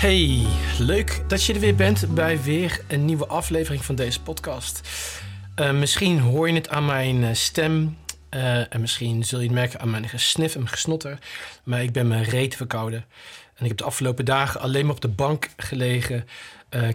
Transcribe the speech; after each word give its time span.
Hey, 0.00 0.46
leuk 0.78 1.22
dat 1.28 1.44
je 1.44 1.54
er 1.54 1.60
weer 1.60 1.74
bent 1.74 2.14
bij 2.14 2.42
weer 2.42 2.80
een 2.88 3.04
nieuwe 3.04 3.26
aflevering 3.26 3.84
van 3.84 3.94
deze 3.94 4.20
podcast. 4.22 4.88
Uh, 5.56 5.72
misschien 5.72 6.20
hoor 6.20 6.48
je 6.48 6.54
het 6.54 6.68
aan 6.68 6.84
mijn 6.84 7.16
uh, 7.22 7.28
stem 7.32 7.96
uh, 8.30 8.74
en 8.74 8.80
misschien 8.80 9.24
zul 9.24 9.38
je 9.38 9.44
het 9.44 9.54
merken 9.54 9.80
aan 9.80 9.90
mijn 9.90 10.08
gesnif 10.08 10.54
en 10.54 10.60
mijn 10.60 10.72
gesnotter. 10.72 11.18
Maar 11.64 11.82
ik 11.82 11.92
ben 11.92 12.08
me 12.08 12.22
reet 12.22 12.56
verkouden. 12.56 13.04
En 13.54 13.62
ik 13.62 13.68
heb 13.68 13.76
de 13.76 13.84
afgelopen 13.84 14.24
dagen 14.24 14.60
alleen 14.60 14.86
maar 14.86 14.94
op 14.94 15.00
de 15.00 15.08
bank 15.08 15.48
gelegen, 15.56 16.26
uh, 16.70 16.88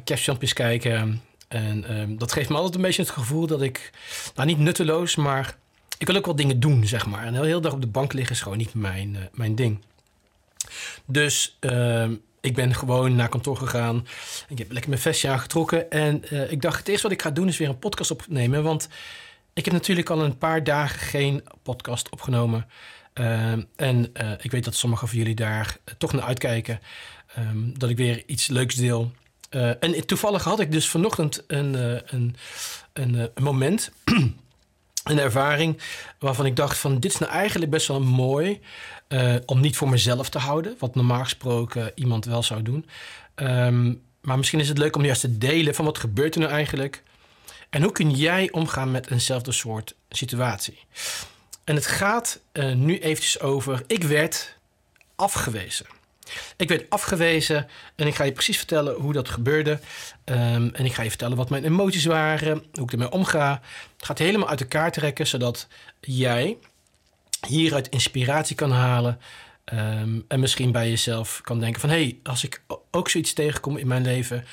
kijken. 0.53 1.21
En 1.47 1.85
uh, 1.91 2.17
dat 2.17 2.31
geeft 2.31 2.49
me 2.49 2.55
altijd 2.55 2.75
een 2.75 2.81
beetje 2.81 3.01
het 3.01 3.11
gevoel 3.11 3.47
dat 3.47 3.61
ik, 3.61 3.91
nou 4.35 4.47
niet 4.47 4.59
nutteloos, 4.59 5.15
maar 5.15 5.57
ik 5.97 6.07
wil 6.07 6.15
ook 6.15 6.25
wel 6.25 6.35
dingen 6.35 6.59
doen, 6.59 6.87
zeg 6.87 7.05
maar. 7.05 7.25
En 7.25 7.33
heel, 7.33 7.43
heel 7.43 7.61
dag 7.61 7.73
op 7.73 7.81
de 7.81 7.87
bank 7.87 8.13
liggen 8.13 8.35
is 8.35 8.41
gewoon 8.41 8.57
niet 8.57 8.73
mijn, 8.73 9.29
mijn 9.33 9.55
ding. 9.55 9.79
Dus 11.05 11.57
ehm, 11.59 12.13
ik 12.45 12.55
ben 12.55 12.75
gewoon 12.75 13.15
naar 13.15 13.29
kantoor 13.29 13.57
gegaan. 13.57 14.07
Ik 14.47 14.57
heb 14.57 14.71
lekker 14.71 14.89
mijn 14.89 15.01
vestje 15.01 15.29
aangetrokken. 15.29 15.91
En 15.91 16.23
uh, 16.31 16.51
ik 16.51 16.61
dacht, 16.61 16.77
het 16.77 16.87
eerste 16.87 17.03
wat 17.03 17.11
ik 17.11 17.21
ga 17.21 17.29
doen 17.29 17.47
is 17.47 17.57
weer 17.57 17.69
een 17.69 17.79
podcast 17.79 18.11
opnemen. 18.11 18.63
Want 18.63 18.87
ik 19.53 19.65
heb 19.65 19.73
natuurlijk 19.73 20.09
al 20.09 20.23
een 20.23 20.37
paar 20.37 20.63
dagen 20.63 20.99
geen 20.99 21.43
podcast 21.63 22.09
opgenomen. 22.09 22.67
Uh, 23.13 23.51
en 23.75 24.11
uh, 24.21 24.31
ik 24.41 24.51
weet 24.51 24.63
dat 24.63 24.75
sommigen 24.75 25.07
van 25.07 25.17
jullie 25.17 25.35
daar 25.35 25.77
toch 25.97 26.13
naar 26.13 26.23
uitkijken. 26.23 26.79
Um, 27.37 27.79
dat 27.79 27.89
ik 27.89 27.97
weer 27.97 28.23
iets 28.25 28.47
leuks 28.47 28.75
deel. 28.75 29.11
en 29.79 30.05
toevallig 30.05 30.43
had 30.43 30.59
ik 30.59 30.71
dus 30.71 30.89
vanochtend 30.89 31.43
een, 31.47 31.73
een, 32.13 32.35
een, 32.93 33.15
een 33.33 33.43
moment 33.43 33.91
een 35.05 35.19
ervaring 35.19 35.81
waarvan 36.19 36.45
ik 36.45 36.55
dacht 36.55 36.77
van 36.77 36.99
dit 36.99 37.11
is 37.11 37.17
nou 37.17 37.31
eigenlijk 37.31 37.71
best 37.71 37.87
wel 37.87 38.01
mooi 38.01 38.61
uh, 39.09 39.35
om 39.45 39.59
niet 39.59 39.77
voor 39.77 39.89
mezelf 39.89 40.29
te 40.29 40.39
houden, 40.39 40.75
wat 40.79 40.95
normaal 40.95 41.23
gesproken 41.23 41.91
iemand 41.95 42.25
wel 42.25 42.43
zou 42.43 42.61
doen. 42.61 42.85
Um, 43.35 44.01
maar 44.21 44.37
misschien 44.37 44.59
is 44.59 44.67
het 44.67 44.77
leuk 44.77 44.95
om 44.95 45.05
juist 45.05 45.21
te 45.21 45.37
delen 45.37 45.75
van 45.75 45.85
wat 45.85 45.97
gebeurt 45.97 46.35
er 46.35 46.41
nou 46.41 46.53
eigenlijk 46.53 47.03
en 47.69 47.81
hoe 47.81 47.91
kun 47.91 48.11
jij 48.11 48.51
omgaan 48.51 48.91
met 48.91 49.11
eenzelfde 49.11 49.51
soort 49.51 49.95
situatie. 50.09 50.79
En 51.63 51.75
het 51.75 51.87
gaat 51.87 52.39
uh, 52.53 52.73
nu 52.73 52.99
eventjes 52.99 53.39
over 53.39 53.83
ik 53.87 54.03
werd 54.03 54.57
afgewezen. 55.15 55.85
Ik 56.57 56.69
werd 56.69 56.89
afgewezen 56.89 57.67
en 57.95 58.07
ik 58.07 58.15
ga 58.15 58.23
je 58.23 58.31
precies 58.31 58.57
vertellen 58.57 58.93
hoe 58.95 59.13
dat 59.13 59.29
gebeurde. 59.29 59.79
Um, 60.25 60.69
en 60.73 60.85
ik 60.85 60.93
ga 60.93 61.01
je 61.01 61.09
vertellen 61.09 61.37
wat 61.37 61.49
mijn 61.49 61.65
emoties 61.65 62.05
waren, 62.05 62.63
hoe 62.73 62.83
ik 62.83 62.91
ermee 62.91 63.11
omga. 63.11 63.61
Het 63.95 64.05
gaat 64.05 64.17
helemaal 64.17 64.49
uit 64.49 64.61
elkaar 64.61 64.91
trekken, 64.91 65.27
zodat 65.27 65.67
jij 65.99 66.57
hieruit 67.47 67.89
inspiratie 67.89 68.55
kan 68.55 68.71
halen. 68.71 69.19
Um, 69.73 70.25
en 70.27 70.39
misschien 70.39 70.71
bij 70.71 70.89
jezelf 70.89 71.41
kan 71.43 71.59
denken 71.59 71.81
van... 71.81 71.89
hé, 71.89 71.95
hey, 71.95 72.19
als 72.23 72.43
ik 72.43 72.61
ook 72.91 73.09
zoiets 73.09 73.33
tegenkom 73.33 73.77
in 73.77 73.87
mijn 73.87 74.03
leven... 74.03 74.45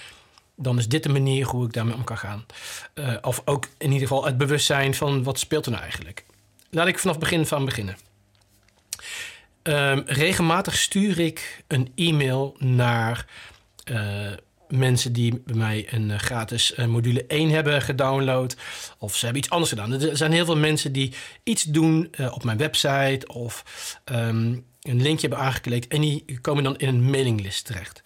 dan 0.57 0.79
is 0.79 0.89
dit 0.89 1.03
de 1.03 1.09
manier 1.09 1.47
hoe 1.47 1.67
ik 1.67 1.73
daarmee 1.73 1.95
om 1.95 2.05
kan 2.05 2.19
gaan. 2.19 2.47
Uh, 2.95 3.17
of 3.23 3.43
ook 3.45 3.69
in 3.79 3.93
ieder 3.93 4.09
geval 4.09 4.25
het 4.25 4.37
bewustzijn 4.37 4.95
van 4.95 5.23
wat 5.23 5.39
speelt 5.39 5.65
er 5.65 5.71
nou 5.71 5.83
eigenlijk. 5.83 6.25
Laat 6.71 6.87
ik 6.87 6.99
vanaf 6.99 7.19
begin 7.19 7.47
van 7.47 7.65
beginnen. 7.65 7.97
Um, 9.63 10.03
regelmatig 10.07 10.77
stuur 10.77 11.19
ik 11.19 11.65
een 11.67 11.93
e-mail 11.95 12.57
naar 12.59 13.27
uh, 13.91 14.31
mensen 14.69 15.13
die 15.13 15.43
bij 15.47 15.57
mij 15.57 15.87
een 15.91 16.09
uh, 16.09 16.19
gratis 16.19 16.79
uh, 16.79 16.87
module 16.87 17.27
1 17.27 17.51
hebben 17.51 17.83
gedownload. 17.83 18.57
Of 18.99 19.17
ze 19.17 19.25
hebben 19.25 19.43
iets 19.43 19.53
anders 19.53 19.71
gedaan. 19.71 19.93
Er 19.93 20.17
zijn 20.17 20.33
heel 20.33 20.45
veel 20.45 20.57
mensen 20.57 20.93
die 20.93 21.15
iets 21.43 21.63
doen 21.63 22.11
op 22.31 22.45
mijn 22.45 22.59
website 22.59 23.27
of 23.27 23.65
um, 24.05 24.65
een 24.83 25.03
linkje 25.03 25.29
hebben 25.29 25.47
aangeklikt 25.47 25.89
en 25.89 26.01
die 26.01 26.39
komen 26.41 26.65
dan 26.65 26.77
in 26.77 26.89
een 26.89 27.11
mailinglist 27.11 27.67
terecht. 27.67 28.03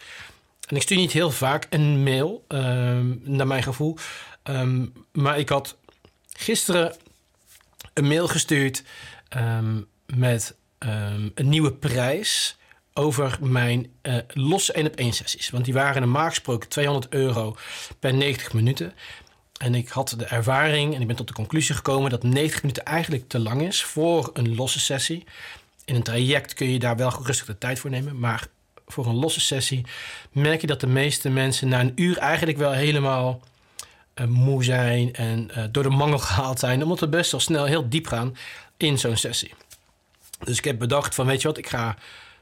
En 0.68 0.76
ik 0.76 0.82
stuur 0.82 0.96
niet 0.96 1.12
heel 1.12 1.30
vaak 1.30 1.66
een 1.70 2.02
mail, 2.02 2.44
um, 2.48 3.20
naar 3.24 3.46
mijn 3.46 3.62
gevoel. 3.62 3.96
maar 5.12 5.38
ik 5.38 5.48
had 5.48 5.76
gisteren 6.32 6.96
een 7.94 8.06
mail 8.06 8.28
gestuurd 8.28 8.82
met 10.06 10.54
um, 10.78 11.32
een 11.34 11.48
nieuwe 11.48 11.72
prijs 11.72 12.56
over 12.92 13.38
mijn 13.40 13.90
uh, 14.02 14.16
losse 14.28 14.72
1 14.72 14.86
op 14.86 14.94
1 14.94 15.12
sessies. 15.12 15.50
Want 15.50 15.64
die 15.64 15.74
waren 15.74 16.02
normaal 16.02 16.28
gesproken 16.28 16.68
200 16.68 17.12
euro 17.12 17.56
per 17.98 18.14
90 18.14 18.52
minuten. 18.52 18.92
En 19.56 19.74
ik 19.74 19.88
had 19.88 20.14
de 20.18 20.24
ervaring 20.24 20.94
en 20.94 21.00
ik 21.00 21.06
ben 21.06 21.16
tot 21.16 21.28
de 21.28 21.34
conclusie 21.34 21.74
gekomen 21.74 22.10
dat 22.10 22.22
90 22.22 22.62
minuten 22.62 22.84
eigenlijk 22.84 23.28
te 23.28 23.38
lang 23.38 23.62
is 23.62 23.82
voor 23.82 24.30
een 24.32 24.54
losse 24.54 24.80
sessie. 24.80 25.24
In 25.84 25.94
een 25.94 26.02
traject 26.02 26.54
kun 26.54 26.70
je 26.70 26.78
daar 26.78 26.96
wel 26.96 27.22
rustig 27.22 27.46
de 27.46 27.58
tijd 27.58 27.78
voor 27.78 27.90
nemen, 27.90 28.18
maar 28.18 28.46
voor 28.86 29.06
een 29.06 29.14
losse 29.14 29.40
sessie 29.40 29.84
merk 30.32 30.60
je 30.60 30.66
dat 30.66 30.80
de 30.80 30.86
meeste 30.86 31.28
mensen 31.28 31.68
na 31.68 31.80
een 31.80 31.92
uur 31.94 32.18
eigenlijk 32.18 32.58
wel 32.58 32.72
helemaal 32.72 33.40
uh, 34.14 34.26
moe 34.26 34.64
zijn 34.64 35.14
en 35.14 35.50
uh, 35.50 35.64
door 35.70 35.82
de 35.82 35.88
mangel 35.88 36.18
gehaald 36.28 36.58
zijn, 36.58 36.82
omdat 36.82 37.00
we 37.00 37.08
best 37.08 37.30
wel 37.30 37.40
snel 37.40 37.64
heel 37.64 37.88
diep 37.88 38.06
gaan 38.06 38.36
in 38.76 38.98
zo'n 38.98 39.16
sessie. 39.16 39.54
Dus 40.44 40.58
ik 40.58 40.64
heb 40.64 40.78
bedacht 40.78 41.14
van, 41.14 41.26
weet 41.26 41.40
je 41.42 41.48
wat, 41.48 41.58
ik 41.58 41.68
ga 41.68 41.96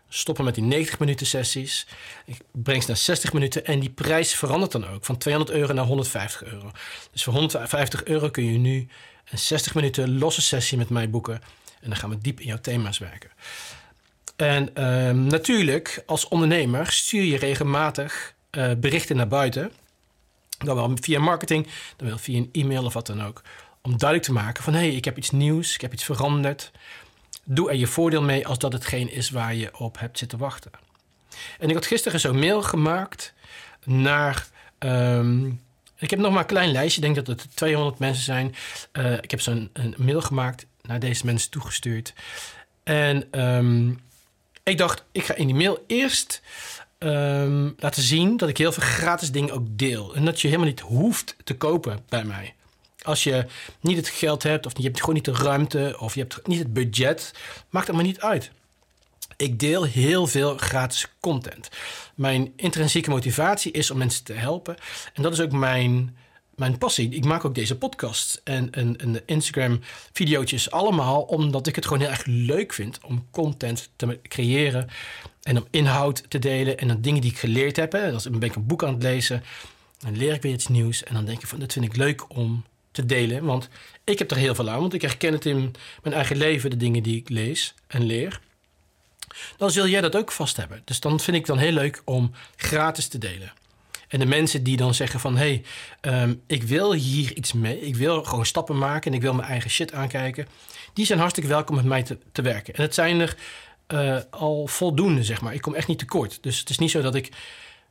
stoppen 0.09 0.45
met 0.45 0.55
die 0.55 0.65
90 0.65 0.99
minuten 0.99 1.27
sessies. 1.27 1.87
Ik 2.25 2.41
breng 2.53 2.83
ze 2.83 2.89
naar 2.89 2.97
60 2.97 3.33
minuten 3.33 3.65
en 3.65 3.81
die 3.81 3.91
prijs 3.91 4.35
verandert 4.35 4.73
dan 4.73 4.87
ook 4.87 5.05
van 5.05 5.19
200 5.19 5.57
euro 5.59 5.73
naar 5.73 5.85
150 5.85 6.45
euro. 6.45 6.71
Dus 7.13 7.25
voor 7.25 7.33
150 7.33 8.05
euro 8.05 8.31
kun 8.31 8.53
je 8.53 8.59
nu 8.59 8.89
een 9.31 9.39
60 9.39 9.75
minuten 9.75 10.19
losse 10.19 10.43
sessie 10.43 10.79
met 10.79 10.89
mij 10.89 11.11
boeken. 11.11 11.43
En 11.81 11.91
dan 11.91 11.99
gaan 11.99 12.11
we 12.11 12.19
diep 12.19 12.41
in 12.41 12.47
jouw 12.47 12.61
thema's 12.61 12.99
werken. 12.99 13.31
En 14.37 14.71
uh, 14.79 15.11
natuurlijk, 15.11 16.03
als 16.07 16.29
ondernemer 16.29 16.93
stuur 16.93 17.23
je 17.23 17.37
regelmatig 17.37 18.35
uh, 18.51 18.71
berichten 18.77 19.17
naar 19.17 19.29
buiten. 19.29 19.73
Dan 20.59 20.75
wel 20.75 20.93
via 20.95 21.21
marketing, 21.21 21.69
dan 21.97 22.09
wel 22.09 22.19
via 22.19 22.37
een 22.37 22.49
e-mail 22.53 22.85
of 22.85 22.93
wat 22.93 23.07
dan 23.07 23.23
ook. 23.23 23.43
Om 23.83 23.99
duidelijk 23.99 24.29
te 24.29 24.35
maken 24.35 24.65
van, 24.65 24.73
hé, 24.73 24.79
hey, 24.79 24.95
ik 24.95 25.05
heb 25.05 25.17
iets 25.17 25.31
nieuws, 25.31 25.75
ik 25.75 25.81
heb 25.81 25.93
iets 25.93 26.05
veranderd 26.05 26.71
doe 27.45 27.69
er 27.69 27.77
je 27.77 27.87
voordeel 27.87 28.23
mee 28.23 28.47
als 28.47 28.59
dat 28.59 28.73
hetgeen 28.73 29.11
is 29.11 29.31
waar 29.31 29.55
je 29.55 29.79
op 29.79 29.99
hebt 29.99 30.19
zitten 30.19 30.39
wachten. 30.39 30.71
En 31.59 31.69
ik 31.69 31.75
had 31.75 31.87
gisteren 31.87 32.21
zo'n 32.21 32.39
mail 32.39 32.63
gemaakt 32.63 33.33
naar. 33.85 34.47
Um, 34.79 35.63
ik 35.99 36.11
heb 36.11 36.19
nog 36.19 36.31
maar 36.31 36.41
een 36.41 36.47
klein 36.47 36.71
lijstje, 36.71 37.01
ik 37.01 37.15
denk 37.15 37.27
dat 37.27 37.41
het 37.41 37.57
200 37.57 37.99
mensen 37.99 38.25
zijn. 38.25 38.55
Uh, 38.93 39.13
ik 39.13 39.31
heb 39.31 39.41
zo'n 39.41 39.71
mail 39.97 40.21
gemaakt, 40.21 40.67
naar 40.83 41.01
deze 41.01 41.27
mensen 41.27 41.51
toegestuurd. 41.51 42.15
En 42.83 43.41
um, 43.41 44.01
ik 44.63 44.79
dacht, 44.79 45.05
ik 45.13 45.25
ga 45.25 45.35
in 45.35 45.47
die 45.47 45.57
mail 45.57 45.85
eerst 45.87 46.43
um, 46.99 47.75
laten 47.79 48.03
zien 48.03 48.37
dat 48.37 48.49
ik 48.49 48.59
heel 48.59 48.73
veel 48.73 48.83
gratis 48.83 49.33
dingen 49.33 49.55
ook 49.55 49.67
deel. 49.69 50.15
En 50.15 50.25
dat 50.25 50.41
je 50.41 50.47
helemaal 50.49 50.69
niet 50.69 50.81
hoeft 50.81 51.37
te 51.45 51.57
kopen 51.57 51.99
bij 52.09 52.25
mij. 52.25 52.55
Als 53.05 53.25
je 53.25 53.47
niet 53.81 53.97
het 53.97 54.09
geld 54.09 54.43
hebt, 54.43 54.67
of 54.67 54.73
je 54.77 54.83
hebt 54.83 55.01
gewoon 55.01 55.15
niet 55.15 55.25
de 55.25 55.33
ruimte, 55.33 55.97
of 55.99 56.15
je 56.15 56.21
hebt 56.21 56.47
niet 56.47 56.59
het 56.59 56.73
budget, 56.73 57.35
maakt 57.71 57.87
het 57.87 57.97
maar 57.97 58.05
niet 58.05 58.21
uit. 58.21 58.51
Ik 59.37 59.59
deel 59.59 59.85
heel 59.85 60.27
veel 60.27 60.57
gratis 60.57 61.07
content. 61.21 61.69
Mijn 62.15 62.53
intrinsieke 62.57 63.11
motivatie 63.11 63.73
is 63.73 63.91
om 63.91 63.99
mensen 63.99 64.25
te 64.25 64.33
helpen. 64.33 64.77
En 65.15 65.23
dat 65.23 65.33
is 65.33 65.41
ook 65.41 65.53
mijn, 65.53 66.17
mijn 66.55 66.79
passie. 66.79 67.09
Ik 67.09 67.25
maak 67.25 67.45
ook 67.45 67.55
deze 67.55 67.79
podcast 67.79 68.41
en, 68.45 68.71
en, 68.71 68.97
en 68.97 69.13
de 69.13 69.23
Instagram-video's 69.27 70.71
allemaal 70.71 71.23
omdat 71.23 71.67
ik 71.67 71.75
het 71.75 71.85
gewoon 71.85 72.01
heel 72.01 72.11
erg 72.11 72.25
leuk 72.25 72.73
vind 72.73 72.99
om 73.03 73.27
content 73.31 73.91
te 73.97 74.19
creëren 74.23 74.89
en 75.43 75.57
om 75.57 75.67
inhoud 75.71 76.25
te 76.29 76.39
delen 76.39 76.79
en 76.79 76.89
dan 76.89 77.01
dingen 77.01 77.21
die 77.21 77.31
ik 77.31 77.39
geleerd 77.39 77.77
heb. 77.77 77.93
Hè. 77.93 78.31
Ben 78.31 78.43
ik 78.43 78.55
een 78.55 78.67
boek 78.67 78.85
aan 78.85 78.95
het 78.95 79.03
lezen, 79.03 79.43
dan 79.99 80.17
leer 80.17 80.33
ik 80.33 80.43
weer 80.43 80.53
iets 80.53 80.69
nieuws 80.69 81.05
en 81.05 81.15
dan 81.15 81.25
denk 81.25 81.43
ik 81.43 81.49
van 81.49 81.59
dat 81.59 81.73
vind 81.73 81.85
ik 81.85 81.97
leuk 81.97 82.37
om 82.37 82.65
te 82.95 83.07
delen. 83.07 83.45
Want 83.45 83.69
ik 84.05 84.19
heb 84.19 84.31
er 84.31 84.37
heel 84.37 84.55
veel 84.55 84.71
aan, 84.71 84.81
want 84.81 84.95
ik 84.95 85.03
herken 85.03 85.33
het 85.33 85.47
in 85.47 85.75
mijn 86.03 86.15
eigen 86.15 86.37
leven, 86.37 86.71
de 86.71 86.77
dingen 86.77 87.03
die 87.03 87.17
ik 87.17 87.29
lees 87.29 87.75
en 87.87 88.03
leer. 88.03 88.41
Dan 89.57 89.71
zul 89.71 89.87
jij 89.87 90.01
dat 90.01 90.17
ook 90.17 90.33
vast 90.33 90.57
hebben. 90.57 90.83
Dus 90.85 91.01
dan 91.01 91.21
vind 91.21 91.37
ik 91.37 91.47
dan 91.47 91.59
heel 91.59 91.73
leuk 91.73 92.03
om 92.05 92.33
gratis 92.57 93.09
te 93.09 93.19
delen. 93.19 93.53
En 94.09 94.19
de 94.19 94.27
mensen 94.27 94.63
die 94.63 94.77
dan 94.77 94.95
zeggen 94.95 95.21
van... 95.21 95.37
hé, 95.37 95.63
hey, 96.01 96.23
um, 96.23 96.43
ik 96.47 96.63
wil 96.63 96.93
hier 96.93 97.37
iets 97.37 97.53
mee. 97.53 97.81
Ik 97.81 97.97
wil 97.97 98.25
gewoon 98.25 98.47
stappen 98.47 98.79
maken 98.79 99.11
en 99.11 99.17
ik 99.17 99.23
wil 99.23 99.35
mijn 99.35 99.49
eigen 99.49 99.71
shit 99.71 99.93
aankijken. 99.93 100.47
Die 100.93 101.07
zijn 101.07 101.19
hartstikke 101.19 101.49
welkom 101.49 101.77
met 101.77 101.85
mij 101.85 102.03
te, 102.33 102.43
werken. 102.43 102.75
En 102.75 102.83
het 102.83 102.95
zijn 102.95 103.21
er 103.21 103.37
uh, 103.95 104.21
al 104.31 104.67
voldoende, 104.67 105.25
zeg 105.25 105.41
maar. 105.41 105.55
Ik 105.55 105.61
kom 105.61 105.75
echt 105.75 105.89
niet 105.89 105.99
tekort. 105.99 106.39
Dus 106.41 106.59
het 106.59 106.71
is 106.71 106.79
niet 106.79 106.91
zo 106.91 107.03
dat 107.03 107.15
ik 107.15 107.31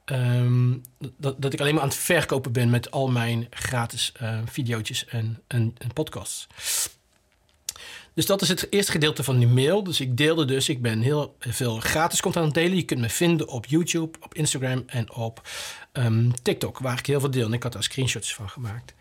Um, 0.05 0.81
dat, 1.17 1.41
dat 1.41 1.53
ik 1.53 1.59
alleen 1.59 1.73
maar 1.73 1.83
aan 1.83 1.89
het 1.89 1.97
verkopen 1.97 2.51
ben 2.51 2.69
met 2.69 2.91
al 2.91 3.07
mijn 3.07 3.47
gratis 3.50 4.13
uh, 4.21 4.39
video's 4.45 5.05
en, 5.05 5.41
en, 5.47 5.75
en, 5.77 5.94
podcasts. 5.94 6.47
Dus 8.13 8.25
dat 8.25 8.41
is 8.41 8.50
het 8.50 8.67
eerste 8.69 8.91
gedeelte 8.91 9.23
van 9.23 9.38
die 9.38 9.47
mail. 9.47 9.83
Dus 9.83 10.00
ik 10.00 10.17
deelde 10.17 10.45
dus, 10.45 10.69
ik 10.69 10.81
ben 10.81 11.01
heel 11.01 11.35
veel 11.39 11.79
gratis 11.79 12.21
content 12.21 12.44
aan 12.44 12.51
het 12.51 12.59
delen. 12.59 12.75
Je 12.75 12.83
kunt 12.83 13.00
me 13.00 13.09
vinden 13.09 13.47
op 13.47 13.65
YouTube, 13.65 14.17
op 14.21 14.33
Instagram 14.33 14.83
en 14.88 15.13
op 15.13 15.50
um, 15.94 16.41
TikTok, 16.41 16.79
waar 16.79 17.00
ik 17.00 17.05
heel 17.05 17.19
veel 17.19 17.31
deel. 17.31 17.45
En 17.45 17.53
ik 17.53 17.63
had 17.63 17.73
daar 17.73 17.83
screenshots 17.83 18.33
van 18.33 18.50
gemaakt. 18.50 18.94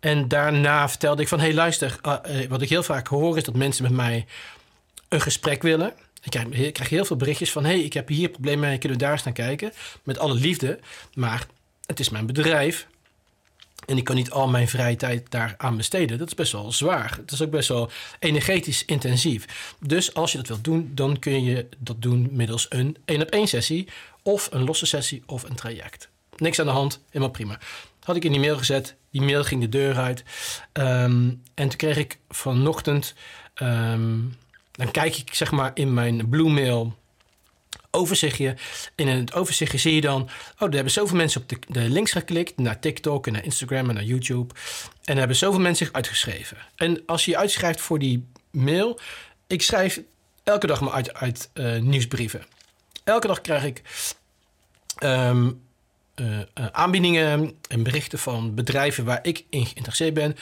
En 0.00 0.28
daarna 0.28 0.88
vertelde 0.88 1.22
ik 1.22 1.28
van, 1.28 1.40
hey 1.40 1.54
luister, 1.54 1.98
uh, 2.06 2.46
wat 2.48 2.62
ik 2.62 2.68
heel 2.68 2.82
vaak 2.82 3.06
hoor 3.06 3.36
is 3.36 3.44
dat 3.44 3.54
mensen 3.54 3.82
met 3.82 3.92
mij 3.92 4.26
een 5.08 5.20
gesprek 5.20 5.62
willen. 5.62 5.94
Ik 6.22 6.30
krijg, 6.30 6.72
krijg 6.72 6.88
heel 6.88 7.04
veel 7.04 7.16
berichtjes 7.16 7.52
van... 7.52 7.64
hey, 7.64 7.80
ik 7.80 7.92
heb 7.92 8.08
hier 8.08 8.28
problemen 8.28 8.68
mee, 8.68 8.78
kunnen 8.78 8.98
we 8.98 9.04
daar 9.04 9.12
eens 9.12 9.24
naar 9.24 9.32
kijken? 9.32 9.72
Met 10.02 10.18
alle 10.18 10.34
liefde, 10.34 10.78
maar 11.14 11.46
het 11.86 12.00
is 12.00 12.08
mijn 12.08 12.26
bedrijf... 12.26 12.86
En 13.86 13.96
ik 13.96 14.04
kan 14.04 14.16
niet 14.16 14.30
al 14.30 14.48
mijn 14.48 14.68
vrije 14.68 14.96
tijd 14.96 15.30
daaraan 15.30 15.76
besteden. 15.76 16.18
Dat 16.18 16.26
is 16.26 16.34
best 16.34 16.52
wel 16.52 16.72
zwaar. 16.72 17.16
Het 17.20 17.32
is 17.32 17.42
ook 17.42 17.50
best 17.50 17.68
wel 17.68 17.90
energetisch 18.18 18.84
intensief. 18.84 19.74
Dus 19.80 20.14
als 20.14 20.32
je 20.32 20.38
dat 20.38 20.46
wilt 20.46 20.64
doen, 20.64 20.90
dan 20.94 21.18
kun 21.18 21.44
je 21.44 21.68
dat 21.78 22.02
doen 22.02 22.28
middels 22.32 22.66
een 22.68 22.96
één 23.04 23.22
op 23.22 23.28
één 23.28 23.48
sessie, 23.48 23.88
of 24.22 24.48
een 24.52 24.64
losse 24.64 24.86
sessie 24.86 25.22
of 25.26 25.42
een 25.42 25.54
traject. 25.54 26.08
Niks 26.36 26.58
aan 26.58 26.66
de 26.66 26.72
hand, 26.72 27.00
helemaal 27.06 27.30
prima. 27.30 27.58
Had 28.02 28.16
ik 28.16 28.24
in 28.24 28.32
die 28.32 28.40
mail 28.40 28.58
gezet, 28.58 28.94
die 29.10 29.22
mail 29.22 29.44
ging 29.44 29.60
de 29.60 29.68
deur 29.68 29.96
uit. 29.96 30.24
Ehm, 30.72 31.30
en 31.54 31.68
toen 31.68 31.76
kreeg 31.76 31.96
ik 31.96 32.18
vanochtend, 32.28 33.14
ehm, 33.54 34.18
dan 34.78 34.90
kijk 34.90 35.16
ik 35.16 35.34
zeg 35.34 35.50
maar 35.50 35.70
in 35.74 35.94
mijn 35.94 36.28
Blue 36.28 36.50
Mail 36.50 36.96
overzichtje. 37.90 38.56
En 38.94 39.08
in 39.08 39.16
het 39.16 39.34
overzichtje 39.34 39.78
zie 39.78 39.94
je 39.94 40.00
dan... 40.00 40.22
oh, 40.58 40.68
er 40.68 40.74
hebben 40.74 40.92
zoveel 40.92 41.16
mensen 41.16 41.40
op 41.40 41.48
de, 41.68 41.80
links 41.80 42.12
geklikt... 42.12 42.58
naar 42.58 42.80
TikTok 42.80 43.26
en 43.26 43.32
naar 43.32 43.44
Instagram 43.44 43.88
en 43.88 43.94
naar 43.94 44.04
YouTube. 44.04 44.54
En 45.04 45.12
er 45.12 45.18
hebben 45.18 45.36
zoveel 45.36 45.60
mensen 45.60 45.86
zich 45.86 45.94
uitgeschreven. 45.94 46.56
En 46.76 47.02
als 47.06 47.24
je 47.24 47.30
je 47.30 47.36
uitschrijft 47.36 47.80
voor 47.80 47.98
die 47.98 48.26
mail... 48.50 49.00
ik 49.46 49.62
schrijf 49.62 50.00
elke 50.44 50.66
dag 50.66 50.80
maar 50.80 50.92
uit, 50.92 51.14
uit 51.14 51.50
uh, 51.54 51.78
nieuwsbrieven. 51.78 52.46
Elke 53.04 53.26
dag 53.26 53.40
krijg 53.40 53.64
ik... 53.64 53.82
Um, 55.02 55.66
uh, 56.16 56.38
uh, 56.38 56.66
aanbiedingen 56.72 57.54
en 57.68 57.82
berichten 57.82 58.18
van 58.18 58.54
bedrijven 58.54 59.04
waar 59.04 59.18
ik 59.22 59.44
in 59.50 59.66
geïnteresseerd 59.66 60.14
ben. 60.14 60.36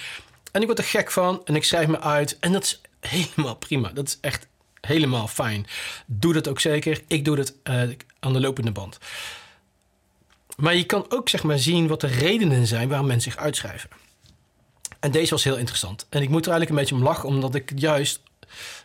En 0.53 0.61
ik 0.61 0.67
word 0.67 0.79
er 0.79 0.85
gek 0.85 1.11
van 1.11 1.41
en 1.44 1.55
ik 1.56 1.65
schrijf 1.65 1.87
me 1.87 2.00
uit. 2.00 2.38
En 2.38 2.53
dat 2.53 2.62
is 2.62 2.81
helemaal 3.08 3.56
prima. 3.56 3.88
Dat 3.88 4.06
is 4.06 4.19
echt 4.20 4.47
helemaal 4.81 5.29
fijn. 5.29 5.67
Doe 6.06 6.32
dat 6.32 6.49
ook 6.49 6.61
zeker. 6.61 7.03
Ik 7.06 7.25
doe 7.25 7.37
dat 7.37 7.55
uh, 7.64 7.82
aan 8.20 8.32
de 8.32 8.41
lopende 8.41 8.73
band. 8.73 8.99
Maar 10.56 10.75
je 10.75 10.85
kan 10.85 11.06
ook 11.08 11.29
zeg 11.29 11.43
maar 11.43 11.58
zien 11.58 11.87
wat 11.87 12.00
de 12.00 12.06
redenen 12.06 12.67
zijn 12.67 12.88
waarom 12.88 13.06
mensen 13.06 13.32
zich 13.32 13.41
uitschrijven. 13.41 13.91
En 15.00 15.11
deze 15.11 15.31
was 15.31 15.44
heel 15.44 15.56
interessant. 15.56 16.06
En 16.08 16.23
ik 16.23 16.29
moet 16.29 16.47
er 16.47 16.53
eigenlijk 16.53 16.70
een 16.70 16.87
beetje 16.87 17.05
om 17.05 17.11
lachen, 17.11 17.29
omdat 17.29 17.55
ik 17.55 17.73
juist 17.75 18.20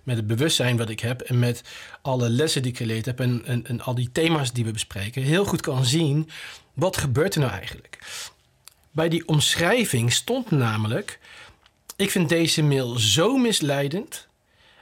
met 0.03 0.15
het 0.15 0.27
bewustzijn 0.27 0.77
wat 0.77 0.89
ik 0.89 0.99
heb 0.99 1.21
en 1.21 1.39
met 1.39 1.63
alle 2.01 2.29
lessen 2.29 2.61
die 2.61 2.71
ik 2.71 2.77
geleerd 2.77 3.05
heb 3.05 3.19
en, 3.19 3.41
en, 3.45 3.67
en 3.67 3.81
al 3.81 3.95
die 3.95 4.11
thema's 4.11 4.53
die 4.53 4.65
we 4.65 4.71
bespreken, 4.71 5.21
heel 5.21 5.45
goed 5.45 5.61
kan 5.61 5.85
zien 5.85 6.29
wat 6.73 6.97
gebeurt 6.97 7.35
er 7.35 7.41
nou 7.41 7.51
eigenlijk. 7.51 7.99
Bij 8.91 9.09
die 9.09 9.27
omschrijving 9.27 10.13
stond 10.13 10.51
namelijk: 10.51 11.19
ik 12.01 12.11
vind 12.11 12.29
deze 12.29 12.63
mail 12.63 12.99
zo 12.99 13.37
misleidend 13.37 14.27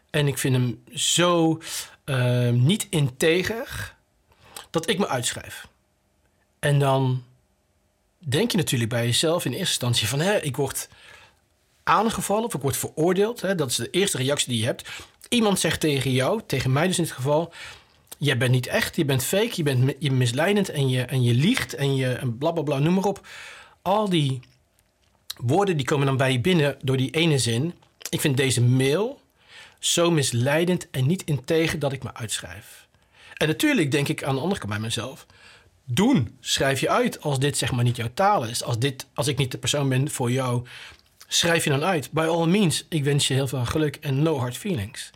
en 0.09 0.27
ik 0.27 0.37
vind 0.37 0.55
hem 0.55 0.83
zo 0.93 1.61
uh, 2.05 2.49
niet 2.49 2.87
integer 2.89 3.95
dat 4.69 4.89
ik 4.89 4.97
me 4.97 5.07
uitschrijf. 5.07 5.67
En 6.59 6.79
dan 6.79 7.23
denk 8.17 8.51
je 8.51 8.57
natuurlijk 8.57 8.89
bij 8.89 9.05
jezelf 9.05 9.45
in 9.45 9.51
eerste 9.51 9.67
instantie 9.67 10.07
van... 10.07 10.19
Hè, 10.19 10.41
ik 10.41 10.55
word 10.55 10.89
aangevallen 11.83 12.45
of 12.45 12.53
ik 12.53 12.61
word 12.61 12.77
veroordeeld. 12.77 13.41
Hè, 13.41 13.55
dat 13.55 13.69
is 13.69 13.75
de 13.75 13.89
eerste 13.89 14.17
reactie 14.17 14.49
die 14.49 14.59
je 14.59 14.65
hebt. 14.65 14.89
Iemand 15.29 15.59
zegt 15.59 15.79
tegen 15.79 16.11
jou, 16.11 16.41
tegen 16.45 16.71
mij 16.71 16.87
dus 16.87 16.97
in 16.97 17.03
dit 17.03 17.11
geval... 17.11 17.53
jij 18.17 18.37
bent 18.37 18.51
niet 18.51 18.67
echt, 18.67 18.95
je 18.95 19.05
bent 19.05 19.23
fake, 19.23 19.51
je 19.53 19.63
bent 19.63 19.93
je 19.99 20.11
misleidend 20.11 20.69
en 20.69 20.89
je, 20.89 21.01
en 21.01 21.23
je 21.23 21.33
liegt... 21.33 21.75
en 21.75 21.95
je 21.95 22.13
en 22.13 22.37
blablabla, 22.37 22.79
noem 22.79 22.93
maar 22.93 23.03
op. 23.03 23.27
Al 23.81 24.09
die 24.09 24.41
woorden 25.41 25.77
die 25.77 25.85
komen 25.85 26.05
dan 26.05 26.17
bij 26.17 26.31
je 26.31 26.39
binnen 26.39 26.77
door 26.81 26.97
die 26.97 27.11
ene 27.11 27.37
zin. 27.37 27.73
Ik 28.09 28.21
vind 28.21 28.37
deze 28.37 28.61
mail 28.61 29.21
zo 29.79 30.11
misleidend 30.11 30.89
en 30.89 31.07
niet 31.07 31.23
integer 31.23 31.79
dat 31.79 31.93
ik 31.93 32.03
me 32.03 32.13
uitschrijf. 32.13 32.87
En 33.33 33.47
natuurlijk 33.47 33.91
denk 33.91 34.07
ik 34.07 34.23
aan 34.23 34.35
de 34.35 34.41
andere 34.41 34.59
kant 34.59 34.71
bij 34.71 34.81
mezelf. 34.81 35.25
Doen, 35.83 36.37
schrijf 36.39 36.79
je 36.79 36.89
uit 36.89 37.21
als 37.21 37.39
dit 37.39 37.57
zeg 37.57 37.71
maar 37.71 37.83
niet 37.83 37.95
jouw 37.95 38.09
taal 38.13 38.45
is. 38.45 38.63
Als, 38.63 38.79
dit, 38.79 39.07
als 39.13 39.27
ik 39.27 39.37
niet 39.37 39.51
de 39.51 39.57
persoon 39.57 39.89
ben 39.89 40.09
voor 40.09 40.31
jou, 40.31 40.65
schrijf 41.27 41.63
je 41.63 41.69
dan 41.69 41.83
uit. 41.83 42.11
By 42.11 42.21
all 42.21 42.47
means, 42.47 42.85
ik 42.89 43.03
wens 43.03 43.27
je 43.27 43.33
heel 43.33 43.47
veel 43.47 43.65
geluk 43.65 43.95
en 43.95 44.21
no 44.21 44.37
hard 44.37 44.57
feelings. 44.57 45.11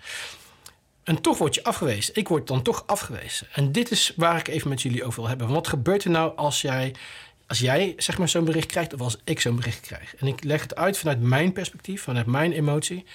En 1.04 1.22
toch 1.22 1.38
word 1.38 1.56
je 1.56 1.64
afgewezen. 1.64 2.16
Ik 2.16 2.28
word 2.28 2.48
dan 2.48 2.62
toch 2.62 2.84
afgewezen. 2.86 3.48
En 3.54 3.72
dit 3.72 3.92
is 3.92 4.14
waar 4.16 4.38
ik 4.38 4.48
even 4.48 4.70
met 4.70 4.82
jullie 4.82 5.04
over 5.04 5.20
wil 5.20 5.30
hebben. 5.30 5.48
Wat 5.48 5.68
gebeurt 5.68 6.04
er 6.04 6.10
nou 6.10 6.36
als 6.36 6.62
jij, 6.62 6.96
als 7.54 7.62
jij 7.62 7.94
zeg 7.98 8.18
maar 8.18 8.30
zo'n 8.30 8.46
bericht 8.46 8.68
krijgt 8.68 8.94
of 8.94 9.02
als 9.02 9.18
ik 9.24 9.40
zo'n 9.40 9.56
bericht 9.56 9.80
krijg? 9.80 10.16
En 10.16 10.28
ik 10.28 10.44
leg 10.44 10.62
het 10.62 10.76
uit 10.76 10.98
vanuit 10.98 11.22
mijn 11.22 11.54
perspectief, 11.54 12.02
vanuit 12.02 12.26
mijn 12.26 12.52
emotie, 12.52 13.06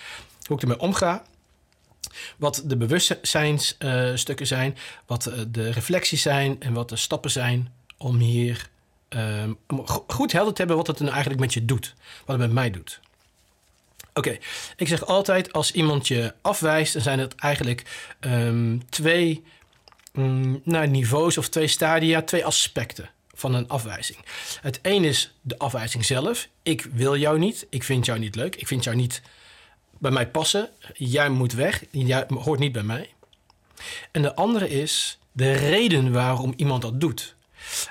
hoe 0.47 0.57
ik 0.57 0.63
ermee 0.63 0.79
omga. 0.79 1.23
Wat 2.37 2.63
de 2.65 2.77
bewustzijnsstukken 2.77 4.47
zijn, 4.47 4.77
wat 5.07 5.27
uh, 5.27 5.35
de 5.49 5.71
reflecties 5.71 6.23
zijn 6.23 6.61
en 6.61 6.73
wat 6.73 6.89
de 6.89 6.97
stappen 6.97 7.31
zijn 7.31 7.73
om 7.97 8.19
hier 8.19 8.69
um, 9.09 9.59
goed 10.07 10.33
helder 10.33 10.53
te 10.53 10.59
hebben 10.59 10.77
wat 10.77 10.87
het 10.87 10.99
nou 10.99 11.11
eigenlijk 11.11 11.41
met 11.41 11.55
je 11.55 11.65
doet. 11.65 11.95
Wat 12.25 12.39
het 12.39 12.39
met 12.39 12.53
mij 12.53 12.71
doet. 12.71 13.01
Oké, 14.15 14.39
ik 14.77 14.89
zeg 14.89 15.07
altijd 15.07 15.53
als 15.53 15.73
iemand 15.73 16.09
je 16.09 16.35
afwijst, 16.43 16.93
dan 16.93 17.03
zijn 17.03 17.19
het 17.19 17.35
eigenlijk 17.35 18.11
um, 18.21 18.89
twee 18.89 19.45
um, 20.13 20.61
nou, 20.65 20.87
niveaus 20.87 21.39
of 21.39 21.49
twee 21.49 21.67
stadia, 21.67 22.23
twee 22.23 22.45
aspecten 22.45 23.11
van 23.39 23.55
een 23.55 23.69
afwijzing. 23.69 24.19
Het 24.61 24.79
een 24.83 25.05
is 25.05 25.35
de 25.41 25.59
afwijzing 25.59 26.05
zelf. 26.05 26.49
Ik 26.63 26.83
wil 26.83 27.17
jou 27.17 27.39
niet, 27.39 27.67
ik 27.71 27.85
vind 27.85 28.07
jou 28.07 28.19
niet 28.19 28.35
leuk, 28.35 28.57
ik 28.57 28.67
vind 28.67 28.85
jou 28.85 28.97
niet 28.97 29.23
bij 29.99 30.11
mij 30.11 30.29
passen. 30.29 30.71
Jij 30.95 31.29
moet 31.29 31.53
weg. 31.53 31.85
Jij 31.91 32.27
hoort 32.29 32.59
niet 32.59 32.73
bij 32.73 32.83
mij. 32.83 33.11
En 34.11 34.23
de 34.23 34.35
andere 34.35 34.69
is 34.69 35.19
de 35.33 35.53
reden 35.53 36.13
waarom 36.13 36.53
iemand 36.57 36.83
dat 36.83 37.01
doet. 37.01 37.35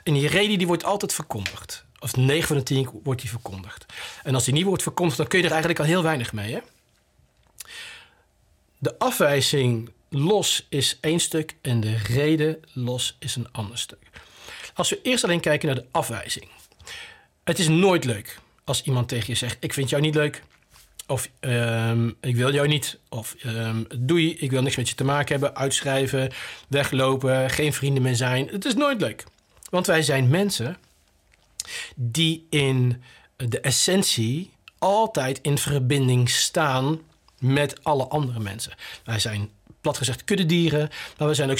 En 0.04 0.14
die 0.14 0.28
reden 0.28 0.58
die 0.58 0.68
wordt 0.68 0.84
altijd 0.84 1.14
verkondigd. 1.14 1.86
Of 2.00 2.16
9 2.16 2.48
van 2.48 2.58
de 2.58 2.64
10 2.64 2.90
wordt 3.04 3.22
die 3.22 3.30
verkondigd. 3.30 3.86
En 4.24 4.34
als 4.34 4.44
die 4.44 4.54
niet 4.54 4.64
wordt 4.64 4.84
verkondigd, 4.84 5.18
dan 5.18 5.28
kun 5.28 5.40
je 5.40 5.46
er 5.46 5.52
eigenlijk 5.52 5.80
al 5.80 5.86
heel 5.86 6.04
weinig 6.04 6.34
mee. 6.34 6.54
Hè? 6.54 6.60
De 8.78 9.00
afwijzing 9.00 9.92
los 10.10 10.66
is 10.70 10.98
één 11.02 11.20
stuk 11.20 11.56
en 11.62 11.80
de 11.80 11.98
reden 11.98 12.60
los 12.74 13.16
is 13.20 13.36
een 13.36 13.52
ander 13.52 13.78
stuk. 13.78 14.10
Als 14.78 14.90
we 14.90 15.00
eerst 15.02 15.24
alleen 15.24 15.40
kijken 15.40 15.68
naar 15.68 15.76
de 15.76 15.86
afwijzing. 15.92 16.48
Het 17.44 17.60
is 17.60 17.68
nooit 17.68 18.06
leuk 18.06 18.40
als 18.64 18.84
iemand 18.84 19.08
tegen 19.08 19.26
je 19.28 19.36
zegt: 19.36 19.58
Ik 19.60 19.74
vind 19.74 19.90
jou 19.90 20.02
niet 20.02 20.16
leuk, 20.16 20.44
of 21.08 21.30
um, 21.40 22.16
ik 22.22 22.36
wil 22.36 22.54
jou 22.54 22.68
niet. 22.68 23.00
Of 23.10 23.36
um, 23.46 23.88
doei, 23.98 24.38
ik 24.38 24.52
wil 24.52 24.62
niks 24.62 24.76
met 24.76 24.90
je 24.90 24.96
te 24.96 25.04
maken 25.04 25.32
hebben. 25.32 25.56
Uitschrijven, 25.56 26.32
weglopen, 26.68 27.50
geen 27.50 27.74
vrienden 27.74 28.04
meer 28.04 28.16
zijn. 28.16 28.48
Het 28.48 28.66
is 28.66 28.74
nooit 28.74 29.02
leuk. 29.02 29.24
Want 29.70 29.88
wij 29.88 30.02
zijn 30.02 30.28
mensen 30.28 30.78
die 31.96 32.48
in 32.50 33.04
de 33.36 33.60
essentie 33.60 34.52
altijd 34.78 35.40
in 35.42 35.58
verbinding 35.58 36.30
staan 36.30 37.02
met 37.40 37.84
alle 37.84 38.08
andere 38.08 38.40
mensen. 38.40 38.74
Wij 39.04 39.20
zijn 39.20 39.50
plat 39.82 39.98
gezegd 39.98 40.24
kuddedieren, 40.24 40.90
maar 41.18 41.28
we 41.28 41.34
zijn 41.34 41.52
ook 41.52 41.58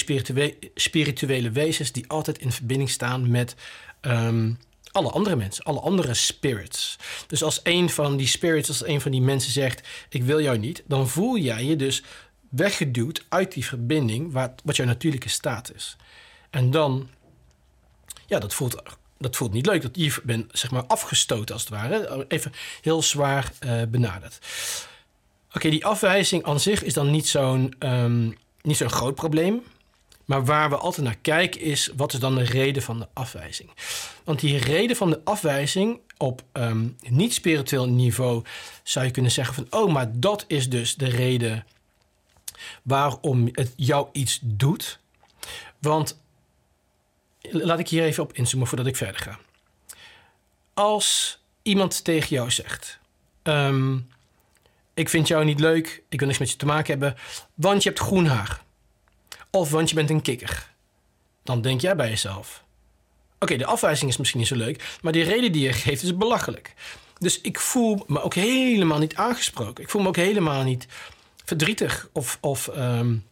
spirituele, 0.76 1.52
wezens 1.52 1.92
die 1.92 2.08
altijd 2.08 2.40
in 2.40 2.52
verbinding 2.52 2.90
staan 2.90 3.32
met 3.32 3.56
um, 4.02 4.58
alle 4.92 5.10
andere 5.10 5.36
mensen, 5.36 5.64
alle 5.64 5.80
andere 5.80 6.14
spirits. 6.14 6.98
Dus 7.28 7.44
als 7.44 7.60
een 7.64 7.90
van 7.90 8.18
die 8.18 8.28
spirits, 8.28 8.68
als 8.68 8.86
een 8.86 9.02
van 9.02 9.12
die 9.12 9.22
mensen 9.22 9.52
zegt: 9.52 9.88
Ik 10.10 10.24
wil 10.24 10.42
jou 10.42 10.58
niet, 10.58 10.84
dan 10.86 11.08
voel 11.08 11.38
jij 11.38 11.64
je 11.64 11.76
dus 11.76 12.04
weggeduwd 12.50 13.26
uit 13.30 13.52
die 13.52 13.66
verbinding, 13.66 14.32
wat, 14.32 14.52
wat 14.64 14.76
jouw 14.76 14.86
natuurlijke 14.86 15.30
staat 15.30 15.74
is. 15.76 15.96
En 16.50 16.72
dan, 16.72 17.10
ja, 18.26 18.40
dat 18.40 18.54
voelt, 18.54 18.82
dat 19.18 19.36
voelt 19.36 19.54
niet 19.54 19.66
leuk. 19.66 19.82
Dat 19.82 19.96
je 19.96 20.22
bent 20.24 20.58
zeg 20.58 20.72
maar 20.72 20.86
afgestoten 20.86 21.54
als 21.54 21.64
het 21.64 21.74
ware. 21.74 22.26
Even 22.28 22.54
heel 22.82 23.02
zwaar 23.02 23.52
uh, 23.66 23.82
benaderd. 23.88 24.40
Oké, 25.54 25.70
die 25.70 25.86
afwijzing 25.86 26.44
aan 26.44 26.60
zich 26.60 26.84
is 26.84 26.94
dan 26.94 27.12
niet 27.12 27.28
zo'n 27.28 27.76
um, 27.80 28.38
niet 28.62 28.78
zo'n 28.78 28.90
groot 28.90 29.16
probleem. 29.16 29.64
Maar 30.26 30.46
waar 30.46 30.70
we 30.70 30.76
altijd 30.78 31.06
naar 31.06 31.18
kijken 31.22 31.62
is, 31.62 31.92
wat 31.96 32.14
is 32.14 32.20
dan 32.20 32.36
de 32.36 32.44
reden 32.44 32.84
van 32.84 33.00
de 33.00 33.08
afwijzing? 33.14 33.70
Want 34.24 34.40
die 34.40 34.58
reden 34.58 34.96
van 34.96 35.10
de 35.10 35.22
afwijzing 35.24 36.00
op 36.18 36.44
um, 36.54 36.96
niet-spiritueel 37.10 37.90
niveau 37.90 38.44
zou 38.84 39.06
je 39.06 39.12
kunnen 39.12 39.32
zeggen 39.32 39.54
van, 39.54 39.68
oh, 39.70 39.94
maar 39.94 40.20
dat 40.20 40.46
is 40.48 40.70
dus 40.70 40.96
de 40.96 41.10
reden 41.10 41.66
waarom 42.84 43.50
het 43.52 43.74
jou 43.76 44.08
iets 44.12 44.40
doet. 44.42 45.00
Want 45.80 46.20
laat 47.42 47.80
ik 47.80 47.88
hier 47.88 48.04
even 48.04 48.24
op 48.24 48.34
inzoomen 48.34 48.68
voordat 48.68 48.88
ik 48.88 48.96
verder 48.96 49.22
ga. 49.22 49.40
Als 50.74 51.40
iemand 51.62 52.04
tegen 52.04 52.30
jou 52.30 52.52
zegt: 52.52 53.00
um, 53.44 54.08
Ik 54.98 55.10
vind 55.10 55.28
jou 55.28 55.46
niet 55.46 55.60
leuk, 55.60 56.04
ik 56.10 56.20
wil 56.20 56.28
niks 56.28 56.40
met 56.40 56.52
je 56.52 56.58
te 56.58 56.66
maken 56.66 56.92
hebben, 56.92 57.16
want 57.54 57.84
je 57.84 57.90
hebt 57.90 58.02
groen 58.02 58.26
haar. 58.26 58.62
Of 59.52 59.70
want 59.70 59.90
je 59.90 59.96
bent 59.96 60.10
een 60.10 60.22
kikker. 60.22 60.72
Dan 61.44 61.62
denk 61.62 61.82
jij 61.82 61.96
bij 61.96 62.10
jezelf: 62.10 62.64
Oké, 63.40 63.58
de 63.58 63.66
afwijzing 63.66 64.10
is 64.10 64.18
misschien 64.18 64.40
niet 64.40 64.48
zo 64.50 64.56
leuk, 64.56 64.98
maar 65.02 65.12
die 65.12 65.24
reden 65.24 65.52
die 65.52 65.64
je 65.64 65.74
geeft 65.74 66.04
is 66.04 66.18
belachelijk. 66.18 66.74
Dus 67.18 67.42
ik 67.42 67.60
voel 67.60 68.04
me 68.08 68.22
ook 68.22 68.34
helemaal 68.34 69.00
niet 69.00 69.16
aangesproken. 69.16 69.84
Ik 69.84 69.90
voel 69.90 70.02
me 70.02 70.08
ook 70.08 70.16
helemaal 70.16 70.64
niet 70.64 70.88
verdrietig 71.46 72.10
of, 72.12 72.38
of 72.42 72.68
um, 72.68 73.26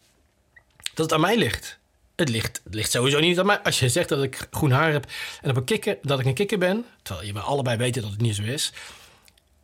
dat 0.93 1.05
het 1.05 1.13
aan 1.13 1.21
mij 1.21 1.37
ligt. 1.37 1.79
Het 2.15 2.29
ligt, 2.29 2.61
het 2.63 2.73
ligt 2.73 2.91
sowieso 2.91 3.19
niet 3.19 3.39
aan 3.39 3.45
mij. 3.45 3.59
Als 3.59 3.79
je 3.79 3.89
zegt 3.89 4.09
dat 4.09 4.23
ik 4.23 4.47
groen 4.51 4.71
haar 4.71 4.91
heb 4.91 5.05
en 5.41 5.49
op 5.49 5.55
een 5.55 5.63
kikker, 5.63 5.97
dat 6.01 6.19
ik 6.19 6.25
een 6.25 6.33
kikker 6.33 6.57
ben, 6.57 6.85
terwijl 7.01 7.27
je 7.27 7.39
allebei 7.39 7.77
weten 7.77 8.01
dat 8.01 8.11
het 8.11 8.21
niet 8.21 8.35
zo 8.35 8.43
is, 8.43 8.73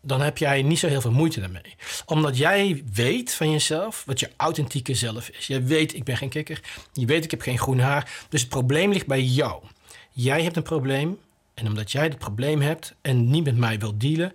dan 0.02 0.22
heb 0.22 0.38
jij 0.38 0.62
niet 0.62 0.80
zo 0.80 0.88
heel 0.88 1.02
veel 1.02 1.12
moeite 1.12 1.40
daarmee. 1.40 1.76
Omdat 2.06 2.38
jij 2.38 2.84
weet 2.94 3.34
van 3.34 3.52
jezelf 3.52 4.04
wat 4.06 4.20
je 4.20 4.30
authentieke 4.38 4.96
zelf 4.96 5.30
is. 5.30 5.48
Je 5.48 5.62
weet, 5.62 5.94
ik 5.96 6.04
ben 6.04 6.18
geen 6.18 6.30
kikker. 6.30 6.62
Je 6.94 7.06
weet, 7.06 7.24
ik 7.24 7.32
heb 7.32 7.42
geen 7.42 7.60
groen 7.60 7.80
haar. 7.80 8.12
Dus 8.30 8.42
het 8.42 8.50
probleem 8.50 8.92
ligt 8.92 9.08
bij 9.08 9.22
jou. 9.22 9.64
Jij 10.12 10.44
hebt 10.44 10.56
een 10.56 10.64
probleem. 10.64 11.20
En 11.54 11.68
omdat 11.68 11.92
jij 11.92 12.04
het 12.04 12.18
probleem 12.18 12.62
hebt 12.62 12.96
en 13.02 13.30
niet 13.30 13.44
met 13.44 13.58
mij 13.58 13.80
wilt 13.80 14.00
dealen, 14.00 14.34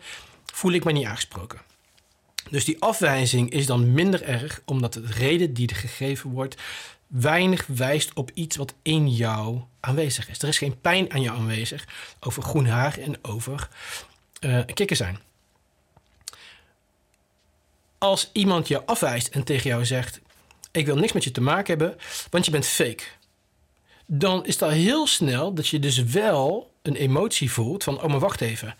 voel 0.52 0.72
ik 0.72 0.84
me 0.84 0.92
niet 0.92 1.06
aangesproken. 1.06 1.60
Dus 2.50 2.64
die 2.64 2.82
afwijzing 2.82 3.50
is 3.50 3.66
dan 3.66 3.92
minder 3.92 4.22
erg, 4.22 4.62
omdat 4.64 4.92
de 4.92 5.06
reden 5.06 5.54
die 5.54 5.68
er 5.68 5.76
gegeven 5.76 6.30
wordt 6.30 6.56
weinig 7.06 7.66
wijst 7.66 8.12
op 8.14 8.30
iets 8.34 8.56
wat 8.56 8.74
in 8.82 9.10
jou 9.10 9.60
aanwezig 9.80 10.28
is. 10.28 10.42
Er 10.42 10.48
is 10.48 10.58
geen 10.58 10.80
pijn 10.80 11.12
aan 11.12 11.22
jou 11.22 11.38
aanwezig 11.38 11.86
over 12.20 12.42
groen 12.42 12.66
haar 12.66 12.98
en 12.98 13.24
over 13.24 13.68
uh, 14.40 14.60
kikker 14.74 14.96
zijn. 14.96 15.18
Als 17.98 18.30
iemand 18.32 18.68
je 18.68 18.84
afwijst 18.84 19.28
en 19.28 19.44
tegen 19.44 19.70
jou 19.70 19.84
zegt: 19.84 20.20
Ik 20.70 20.86
wil 20.86 20.96
niks 20.96 21.12
met 21.12 21.24
je 21.24 21.30
te 21.30 21.40
maken 21.40 21.78
hebben, 21.78 21.98
want 22.30 22.44
je 22.44 22.50
bent 22.50 22.66
fake. 22.66 23.02
Dan 24.06 24.46
is 24.46 24.58
dat 24.58 24.70
heel 24.70 25.06
snel 25.06 25.54
dat 25.54 25.68
je 25.68 25.78
dus 25.78 26.02
wel 26.02 26.70
een 26.82 26.96
emotie 26.96 27.50
voelt 27.50 27.84
van: 27.84 28.02
Oh, 28.02 28.10
maar 28.10 28.18
wacht 28.18 28.40
even. 28.40 28.76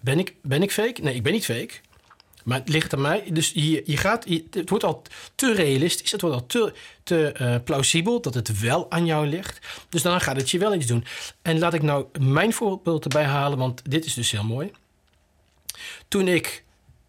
Ben 0.00 0.18
ik, 0.18 0.34
ben 0.42 0.62
ik 0.62 0.72
fake? 0.72 1.02
Nee, 1.02 1.14
ik 1.14 1.22
ben 1.22 1.32
niet 1.32 1.44
fake. 1.44 1.72
Maar 2.44 2.58
het 2.58 2.68
ligt 2.68 2.94
aan 2.94 3.00
mij. 3.00 3.24
Dus 3.30 3.52
je, 3.54 3.82
je 3.84 3.96
gaat, 3.96 4.26
het 4.50 4.68
wordt 4.68 4.84
al 4.84 5.02
te 5.34 5.54
realistisch. 5.54 6.12
Het 6.12 6.20
wordt 6.20 6.36
al 6.36 6.72
te, 7.02 7.34
uh, 7.40 7.56
plausibel 7.64 8.20
dat 8.20 8.34
het 8.34 8.60
wel 8.60 8.90
aan 8.90 9.06
jou 9.06 9.26
ligt. 9.26 9.58
Dus 9.88 10.02
dan 10.02 10.20
gaat 10.20 10.36
het 10.36 10.50
je 10.50 10.58
wel 10.58 10.74
iets 10.74 10.86
doen. 10.86 11.04
En 11.42 11.58
laat 11.58 11.74
ik 11.74 11.82
nou 11.82 12.06
mijn 12.18 12.52
voorbeeld 12.52 13.04
erbij 13.04 13.24
halen, 13.24 13.58
want 13.58 13.90
dit 13.90 14.04
is 14.04 14.14
dus 14.14 14.30
heel 14.30 14.44
mooi. 14.44 14.70
Toen 16.08 16.28
ik 16.28 16.64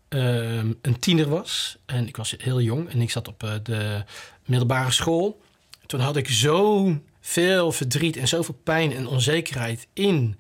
uh, 0.09 0.57
een 0.57 0.99
tiener 0.99 1.29
was 1.29 1.77
en 1.85 2.07
ik 2.07 2.17
was 2.17 2.35
heel 2.37 2.61
jong 2.61 2.89
en 2.89 3.01
ik 3.01 3.11
zat 3.11 3.27
op 3.27 3.43
uh, 3.43 3.53
de 3.63 4.03
middelbare 4.45 4.91
school. 4.91 5.41
Toen 5.85 5.99
had 5.99 6.15
ik 6.15 6.29
zo 6.29 6.91
veel 7.21 7.71
verdriet 7.71 8.17
en 8.17 8.27
zoveel 8.27 8.59
pijn 8.63 8.93
en 8.93 9.07
onzekerheid 9.07 9.87
in 9.93 10.39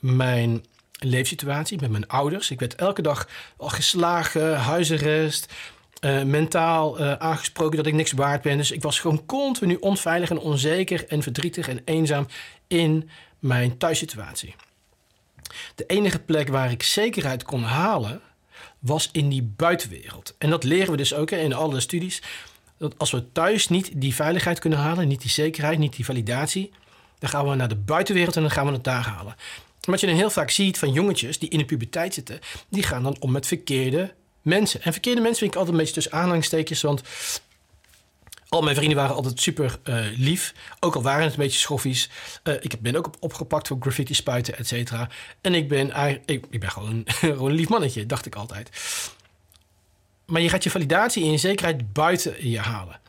mijn 0.00 0.64
leefsituatie 0.98 1.80
met 1.80 1.90
mijn 1.90 2.08
ouders. 2.08 2.50
Ik 2.50 2.60
werd 2.60 2.74
elke 2.74 3.02
dag 3.02 3.28
al 3.56 3.68
geslagen, 3.68 4.56
huisarrest, 4.56 5.52
uh, 6.00 6.22
mentaal 6.22 7.00
uh, 7.00 7.12
aangesproken 7.12 7.76
dat 7.76 7.86
ik 7.86 7.94
niks 7.94 8.12
waard 8.12 8.42
ben. 8.42 8.56
Dus 8.56 8.70
ik 8.70 8.82
was 8.82 8.98
gewoon 8.98 9.26
continu 9.26 9.74
onveilig 9.74 10.30
en 10.30 10.38
onzeker 10.38 11.06
en 11.08 11.22
verdrietig 11.22 11.68
en 11.68 11.80
eenzaam 11.84 12.26
in 12.66 13.10
mijn 13.38 13.78
thuissituatie. 13.78 14.54
De 15.74 15.86
enige 15.86 16.18
plek 16.18 16.48
waar 16.48 16.70
ik 16.70 16.82
zekerheid 16.82 17.42
kon 17.42 17.62
halen 17.62 18.20
was 18.80 19.08
in 19.12 19.28
die 19.28 19.42
buitenwereld. 19.42 20.34
En 20.38 20.50
dat 20.50 20.64
leren 20.64 20.90
we 20.90 20.96
dus 20.96 21.14
ook 21.14 21.30
in 21.30 21.52
alle 21.52 21.80
studies. 21.80 22.22
Dat 22.78 22.94
als 22.98 23.10
we 23.10 23.32
thuis 23.32 23.68
niet 23.68 23.90
die 23.94 24.14
veiligheid 24.14 24.58
kunnen 24.58 24.78
halen, 24.78 25.08
niet 25.08 25.20
die 25.20 25.30
zekerheid, 25.30 25.78
niet 25.78 25.96
die 25.96 26.04
validatie, 26.04 26.70
dan 27.18 27.30
gaan 27.30 27.48
we 27.48 27.54
naar 27.54 27.68
de 27.68 27.76
buitenwereld 27.76 28.36
en 28.36 28.42
dan 28.42 28.50
gaan 28.50 28.66
we 28.66 28.72
het 28.72 28.84
daar 28.84 29.06
halen. 29.06 29.36
Wat 29.80 30.00
je 30.00 30.06
dan 30.06 30.16
heel 30.16 30.30
vaak 30.30 30.50
ziet 30.50 30.78
van 30.78 30.92
jongetjes 30.92 31.38
die 31.38 31.48
in 31.48 31.58
de 31.58 31.64
puberteit 31.64 32.14
zitten, 32.14 32.40
die 32.68 32.82
gaan 32.82 33.02
dan 33.02 33.16
om 33.20 33.30
met 33.32 33.46
verkeerde 33.46 34.14
mensen. 34.42 34.82
En 34.82 34.92
verkeerde 34.92 35.20
mensen 35.20 35.38
vind 35.38 35.50
ik 35.52 35.58
altijd 35.58 35.76
een 35.76 35.80
beetje 35.80 36.00
tussen 36.00 36.12
aanhalingstekens, 36.12 36.82
want 36.82 37.02
al 38.50 38.62
mijn 38.62 38.76
vrienden 38.76 38.96
waren 38.96 39.14
altijd 39.14 39.40
super 39.40 39.78
uh, 39.84 40.04
lief. 40.16 40.54
Ook 40.80 40.94
al 40.94 41.02
waren 41.02 41.22
het 41.22 41.32
een 41.32 41.38
beetje 41.38 41.58
schoffies. 41.58 42.10
Uh, 42.44 42.54
ik 42.60 42.80
ben 42.80 42.96
ook 42.96 43.10
opgepakt 43.20 43.68
voor 43.68 43.76
graffiti 43.80 44.14
spuiten, 44.14 44.58
et 44.58 44.66
cetera. 44.66 45.08
En 45.40 45.54
ik 45.54 45.68
ben, 45.68 46.18
ik, 46.26 46.44
ik 46.50 46.60
ben 46.60 46.70
gewoon, 46.70 47.02
gewoon 47.06 47.50
een 47.50 47.56
lief 47.56 47.68
mannetje, 47.68 48.06
dacht 48.06 48.26
ik 48.26 48.34
altijd. 48.34 48.70
Maar 50.26 50.40
je 50.40 50.48
gaat 50.48 50.64
je 50.64 50.70
validatie 50.70 51.24
en 51.24 51.30
je 51.30 51.38
zekerheid 51.38 51.92
buiten 51.92 52.50
je 52.50 52.58
halen. 52.58 53.00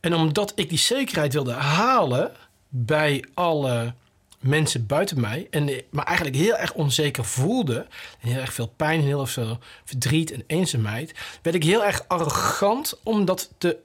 En 0.00 0.14
omdat 0.14 0.52
ik 0.54 0.68
die 0.68 0.78
zekerheid 0.78 1.32
wilde 1.32 1.52
halen 1.52 2.32
bij 2.68 3.24
alle 3.34 3.94
mensen 4.40 4.86
buiten 4.86 5.20
mij. 5.20 5.46
En 5.50 5.70
maar 5.90 6.04
eigenlijk 6.04 6.36
heel 6.36 6.56
erg 6.56 6.72
onzeker 6.72 7.24
voelde. 7.24 7.86
En 8.20 8.28
heel 8.28 8.40
erg 8.40 8.52
veel 8.52 8.72
pijn 8.76 9.00
en 9.00 9.06
heel 9.06 9.26
veel 9.26 9.58
verdriet 9.84 10.32
en 10.32 10.44
eenzaamheid. 10.46 11.14
Werd 11.42 11.56
ik 11.56 11.62
heel 11.62 11.84
erg 11.84 12.04
arrogant 12.08 13.00
om 13.02 13.24
dat 13.24 13.50
te 13.58 13.76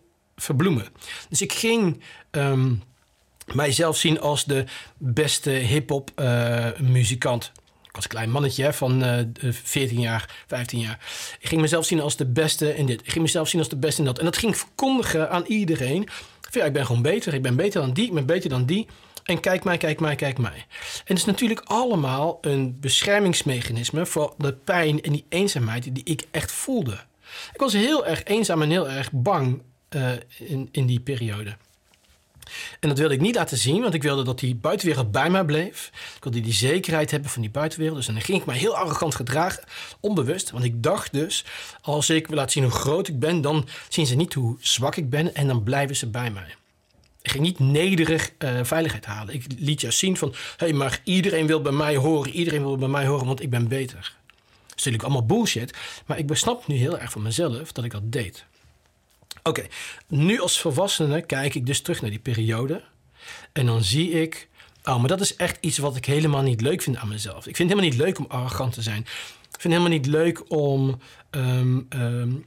verbloemen. 0.41 0.87
Dus 1.29 1.41
ik 1.41 1.53
ging 1.53 2.03
um, 2.31 2.83
mijzelf 3.53 3.97
zien 3.97 4.19
als 4.19 4.45
de 4.45 4.65
beste 4.97 5.49
hip-hop 5.49 6.11
uh, 6.15 6.65
muzikant. 6.79 7.51
Ik 7.83 7.97
was 7.97 8.03
een 8.03 8.09
klein 8.09 8.31
mannetje 8.31 8.73
van 8.73 9.03
uh, 9.03 9.51
14 9.51 9.99
jaar, 9.99 10.43
15 10.47 10.79
jaar. 10.79 10.99
Ik 11.39 11.47
ging 11.47 11.61
mezelf 11.61 11.85
zien 11.85 12.01
als 12.01 12.15
de 12.15 12.25
beste 12.25 12.75
in 12.75 12.85
dit. 12.85 13.01
Ik 13.01 13.11
ging 13.11 13.23
mezelf 13.23 13.47
zien 13.47 13.59
als 13.59 13.69
de 13.69 13.77
beste 13.77 14.01
in 14.01 14.07
dat. 14.07 14.19
En 14.19 14.25
dat 14.25 14.37
ging 14.37 14.57
verkondigen 14.57 15.29
aan 15.29 15.43
iedereen. 15.45 16.07
Ja, 16.51 16.65
ik 16.65 16.73
ben 16.73 16.85
gewoon 16.85 17.01
beter. 17.01 17.33
Ik 17.33 17.41
ben 17.41 17.55
beter 17.55 17.81
dan 17.81 17.93
die. 17.93 18.05
Ik 18.05 18.13
ben 18.13 18.25
beter 18.25 18.49
dan 18.49 18.65
die. 18.65 18.87
En 19.23 19.39
kijk 19.39 19.63
mij, 19.63 19.77
kijk 19.77 19.99
mij, 19.99 20.15
kijk 20.15 20.37
mij. 20.37 20.65
En 20.95 21.03
het 21.03 21.17
is 21.17 21.25
natuurlijk 21.25 21.61
allemaal 21.63 22.37
een 22.41 22.77
beschermingsmechanisme 22.79 24.05
voor 24.05 24.33
de 24.37 24.53
pijn 24.53 25.01
en 25.01 25.11
die 25.11 25.25
eenzaamheid 25.29 25.95
die 25.95 26.03
ik 26.03 26.27
echt 26.31 26.51
voelde. 26.51 26.99
Ik 27.53 27.59
was 27.59 27.73
heel 27.73 28.05
erg 28.05 28.23
eenzaam 28.23 28.61
en 28.61 28.69
heel 28.69 28.89
erg 28.89 29.11
bang 29.11 29.61
uh, 29.95 30.11
in, 30.37 30.69
in 30.71 30.85
die 30.85 30.99
periode. 30.99 31.55
En 32.79 32.89
dat 32.89 32.97
wilde 32.97 33.13
ik 33.13 33.21
niet 33.21 33.35
laten 33.35 33.57
zien, 33.57 33.81
want 33.81 33.93
ik 33.93 34.03
wilde 34.03 34.23
dat 34.23 34.39
die 34.39 34.55
buitenwereld 34.55 35.11
bij 35.11 35.29
mij 35.29 35.45
bleef. 35.45 35.91
Ik 36.15 36.23
wilde 36.23 36.39
die 36.39 36.53
zekerheid 36.53 37.11
hebben 37.11 37.29
van 37.29 37.41
die 37.41 37.51
buitenwereld. 37.51 37.97
Dus 37.97 38.05
dan 38.05 38.21
ging 38.21 38.39
ik 38.39 38.45
mij 38.45 38.57
heel 38.57 38.75
arrogant 38.75 39.15
gedragen, 39.15 39.63
onbewust. 39.99 40.51
Want 40.51 40.63
ik 40.63 40.83
dacht 40.83 41.13
dus, 41.13 41.45
als 41.81 42.09
ik 42.09 42.29
laat 42.29 42.51
zien 42.51 42.63
hoe 42.63 42.71
groot 42.71 43.07
ik 43.07 43.19
ben, 43.19 43.41
dan 43.41 43.67
zien 43.89 44.05
ze 44.05 44.15
niet 44.15 44.33
hoe 44.33 44.57
zwak 44.59 44.95
ik 44.95 45.09
ben 45.09 45.35
en 45.35 45.47
dan 45.47 45.63
blijven 45.63 45.95
ze 45.95 46.07
bij 46.07 46.31
mij. 46.31 46.55
Ik 47.21 47.31
ging 47.31 47.43
niet 47.43 47.59
nederig 47.59 48.31
uh, 48.39 48.59
veiligheid 48.63 49.05
halen. 49.05 49.33
Ik 49.33 49.45
liet 49.57 49.81
juist 49.81 49.99
zien 49.99 50.17
van, 50.17 50.29
hé, 50.29 50.65
hey, 50.65 50.73
maar 50.73 51.01
iedereen 51.03 51.47
wil 51.47 51.61
bij 51.61 51.71
mij 51.71 51.95
horen. 51.95 52.31
Iedereen 52.31 52.61
wil 52.61 52.77
bij 52.77 52.87
mij 52.87 53.05
horen, 53.05 53.25
want 53.25 53.41
ik 53.41 53.49
ben 53.49 53.67
beter. 53.67 54.15
Dat 54.67 54.79
is 54.79 54.83
natuurlijk 54.83 55.03
allemaal 55.03 55.25
bullshit. 55.25 55.77
Maar 56.05 56.17
ik 56.17 56.27
besnap 56.27 56.67
nu 56.67 56.75
heel 56.75 56.99
erg 56.99 57.11
van 57.11 57.21
mezelf 57.21 57.71
dat 57.71 57.83
ik 57.83 57.91
dat 57.91 58.11
deed. 58.11 58.45
Oké, 59.43 59.65
nu 60.07 60.39
als 60.39 60.59
volwassene 60.59 61.21
kijk 61.21 61.55
ik 61.55 61.65
dus 61.65 61.81
terug 61.81 62.01
naar 62.01 62.09
die 62.09 62.19
periode. 62.19 62.83
En 63.51 63.65
dan 63.65 63.83
zie 63.83 64.11
ik, 64.11 64.47
oh, 64.83 64.99
maar 64.99 65.07
dat 65.07 65.21
is 65.21 65.35
echt 65.35 65.57
iets 65.59 65.77
wat 65.77 65.95
ik 65.95 66.05
helemaal 66.05 66.41
niet 66.41 66.61
leuk 66.61 66.81
vind 66.81 66.97
aan 66.97 67.07
mezelf. 67.07 67.47
Ik 67.47 67.55
vind 67.55 67.69
het 67.69 67.79
helemaal 67.79 67.89
niet 67.89 68.07
leuk 68.07 68.19
om 68.19 68.25
arrogant 68.27 68.73
te 68.73 68.81
zijn. 68.81 69.01
Ik 69.01 69.61
vind 69.61 69.73
het 69.73 69.83
helemaal 69.83 69.97
niet 69.97 70.05
leuk 70.05 70.51
om 70.51 71.01
um, 71.31 71.87
um, 71.89 72.45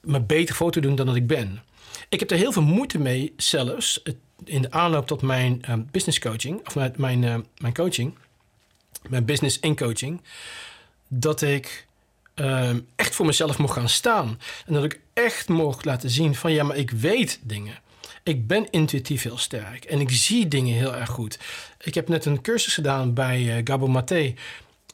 me 0.00 0.20
beter 0.20 0.54
voor 0.54 0.72
te 0.72 0.80
doen 0.80 0.94
dan 0.94 1.06
dat 1.06 1.16
ik 1.16 1.26
ben. 1.26 1.62
Ik 2.08 2.20
heb 2.20 2.30
er 2.30 2.36
heel 2.36 2.52
veel 2.52 2.62
moeite 2.62 2.98
mee, 2.98 3.34
zelfs 3.36 4.02
in 4.44 4.62
de 4.62 4.70
aanloop 4.70 5.06
tot 5.06 5.22
mijn 5.22 5.62
uh, 5.68 5.74
business 5.90 6.18
coaching, 6.18 6.66
of 6.66 6.74
mijn, 6.74 6.94
mijn, 6.96 7.46
mijn 7.58 7.74
coaching, 7.74 8.14
mijn 9.08 9.24
business 9.24 9.60
in 9.60 9.76
coaching, 9.76 10.20
dat 11.08 11.42
ik 11.42 11.88
echt 12.96 13.14
voor 13.14 13.26
mezelf 13.26 13.58
mocht 13.58 13.72
gaan 13.72 13.88
staan. 13.88 14.40
En 14.66 14.74
dat 14.74 14.84
ik 14.84 15.00
echt 15.24 15.48
mocht 15.48 15.84
laten 15.84 16.10
zien 16.10 16.34
van 16.34 16.52
ja, 16.52 16.64
maar 16.64 16.76
ik 16.76 16.90
weet 16.90 17.38
dingen. 17.42 17.78
Ik 18.22 18.46
ben 18.46 18.70
intuïtief 18.70 19.22
heel 19.22 19.38
sterk 19.38 19.84
en 19.84 20.00
ik 20.00 20.10
zie 20.10 20.48
dingen 20.48 20.74
heel 20.74 20.94
erg 20.94 21.10
goed. 21.10 21.38
Ik 21.80 21.94
heb 21.94 22.08
net 22.08 22.24
een 22.24 22.40
cursus 22.40 22.74
gedaan 22.74 23.14
bij 23.14 23.40
uh, 23.40 23.60
Gabo 23.64 23.86
Maté. 23.86 24.34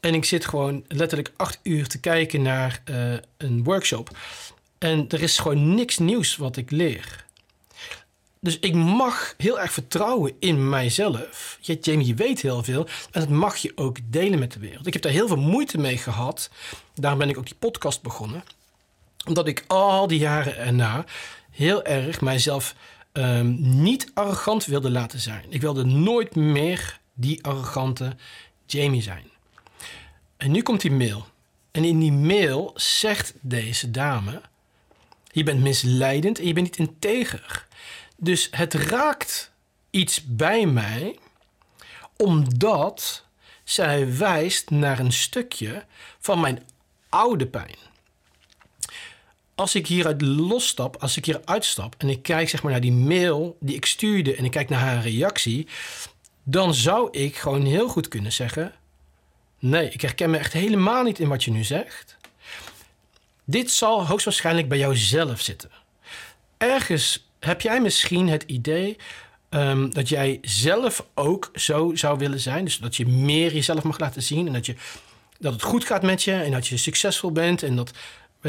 En 0.00 0.14
ik 0.14 0.24
zit 0.24 0.46
gewoon 0.46 0.84
letterlijk 0.88 1.32
acht 1.36 1.60
uur 1.62 1.86
te 1.88 2.00
kijken 2.00 2.42
naar 2.42 2.82
uh, 2.90 3.14
een 3.36 3.64
workshop. 3.64 4.16
En 4.78 5.04
er 5.08 5.22
is 5.22 5.38
gewoon 5.38 5.74
niks 5.74 5.98
nieuws 5.98 6.36
wat 6.36 6.56
ik 6.56 6.70
leer. 6.70 7.24
Dus 8.40 8.58
ik 8.58 8.74
mag 8.74 9.34
heel 9.36 9.60
erg 9.60 9.72
vertrouwen 9.72 10.32
in 10.38 10.68
mijzelf. 10.68 11.58
Je, 11.60 11.78
Jamie, 11.80 12.06
je 12.06 12.14
weet 12.14 12.40
heel 12.40 12.62
veel. 12.62 12.86
En 13.10 13.20
dat 13.20 13.28
mag 13.28 13.56
je 13.56 13.72
ook 13.74 13.98
delen 14.04 14.38
met 14.38 14.52
de 14.52 14.58
wereld. 14.58 14.86
Ik 14.86 14.92
heb 14.92 15.02
daar 15.02 15.12
heel 15.12 15.28
veel 15.28 15.36
moeite 15.36 15.78
mee 15.78 15.98
gehad. 15.98 16.50
Daarom 16.94 17.18
ben 17.18 17.28
ik 17.28 17.38
ook 17.38 17.46
die 17.46 17.56
podcast 17.58 18.02
begonnen. 18.02 18.44
Omdat 19.26 19.46
ik 19.48 19.64
al 19.66 20.06
die 20.06 20.18
jaren 20.18 20.56
erna 20.56 21.04
heel 21.50 21.84
erg 21.84 22.20
mijzelf 22.20 22.74
um, 23.12 23.56
niet 23.60 24.10
arrogant 24.14 24.64
wilde 24.64 24.90
laten 24.90 25.20
zijn. 25.20 25.44
Ik 25.48 25.60
wilde 25.60 25.84
nooit 25.84 26.34
meer 26.34 27.00
die 27.14 27.44
arrogante 27.44 28.16
Jamie 28.66 29.02
zijn. 29.02 29.30
En 30.36 30.50
nu 30.50 30.62
komt 30.62 30.80
die 30.80 30.92
mail. 30.92 31.26
En 31.70 31.84
in 31.84 31.98
die 31.98 32.12
mail 32.12 32.72
zegt 32.74 33.34
deze 33.40 33.90
dame 33.90 34.40
je 35.36 35.42
bent 35.42 35.60
misleidend 35.60 36.38
en 36.38 36.46
je 36.46 36.52
bent 36.52 36.66
niet 36.78 36.88
integer. 36.88 37.66
Dus 38.16 38.48
het 38.50 38.74
raakt 38.74 39.52
iets 39.90 40.24
bij 40.24 40.66
mij, 40.66 41.18
omdat 42.16 43.24
zij 43.64 44.16
wijst 44.16 44.70
naar 44.70 44.98
een 44.98 45.12
stukje 45.12 45.84
van 46.18 46.40
mijn 46.40 46.66
oude 47.08 47.46
pijn. 47.46 47.76
Als 49.56 49.74
ik 49.74 49.86
hieruit 49.86 50.22
losstap, 50.22 50.96
als 50.96 51.16
ik 51.16 51.24
hier 51.24 51.40
uitstap 51.44 51.94
en 51.98 52.08
ik 52.08 52.22
kijk 52.22 52.48
zeg 52.48 52.62
maar 52.62 52.72
naar 52.72 52.80
die 52.80 52.92
mail 52.92 53.56
die 53.60 53.76
ik 53.76 53.86
stuurde 53.86 54.34
en 54.34 54.44
ik 54.44 54.50
kijk 54.50 54.68
naar 54.68 54.80
haar 54.80 55.02
reactie, 55.02 55.66
dan 56.42 56.74
zou 56.74 57.08
ik 57.10 57.36
gewoon 57.36 57.64
heel 57.64 57.88
goed 57.88 58.08
kunnen 58.08 58.32
zeggen: 58.32 58.72
Nee, 59.58 59.90
ik 59.90 60.00
herken 60.00 60.30
me 60.30 60.38
echt 60.38 60.52
helemaal 60.52 61.02
niet 61.02 61.18
in 61.18 61.28
wat 61.28 61.44
je 61.44 61.50
nu 61.50 61.64
zegt. 61.64 62.16
Dit 63.44 63.70
zal 63.70 64.06
hoogstwaarschijnlijk 64.06 64.68
bij 64.68 64.78
jou 64.78 64.96
zelf 64.96 65.40
zitten. 65.40 65.70
Ergens 66.56 67.28
heb 67.40 67.60
jij 67.60 67.80
misschien 67.80 68.28
het 68.28 68.42
idee 68.42 68.96
ehm, 69.48 69.90
dat 69.90 70.08
jij 70.08 70.38
zelf 70.42 71.06
ook 71.14 71.50
zo 71.54 71.94
zou 71.94 72.18
willen 72.18 72.40
zijn. 72.40 72.64
Dus 72.64 72.78
dat 72.78 72.96
je 72.96 73.06
meer 73.06 73.54
jezelf 73.54 73.82
mag 73.82 73.98
laten 73.98 74.22
zien 74.22 74.46
en 74.46 74.52
dat, 74.52 74.66
je, 74.66 74.74
dat 75.38 75.52
het 75.52 75.62
goed 75.62 75.84
gaat 75.84 76.02
met 76.02 76.22
je 76.22 76.32
en 76.32 76.50
dat 76.50 76.66
je 76.66 76.76
succesvol 76.76 77.32
bent. 77.32 77.62
En 77.62 77.76
dat, 77.76 77.92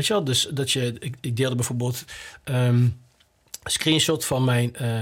je 0.06 0.24
dus 0.24 0.48
dat 0.52 0.72
je, 0.72 0.96
ik, 1.00 1.16
ik 1.22 1.38
deelde 1.38 1.56
bijvoorbeeld 1.56 2.06
een 2.44 3.02
screenshot 3.64 4.26
van 4.26 4.44
mijn 4.44 4.76
uh, 4.82 5.02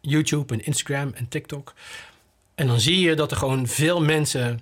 YouTube 0.00 0.54
en 0.54 0.64
Instagram 0.64 1.12
en 1.14 1.28
TikTok. 1.28 1.74
En 2.54 2.66
dan 2.66 2.80
zie 2.80 3.00
je 3.00 3.14
dat 3.14 3.30
er 3.30 3.36
gewoon 3.36 3.66
veel 3.66 4.00
mensen 4.00 4.60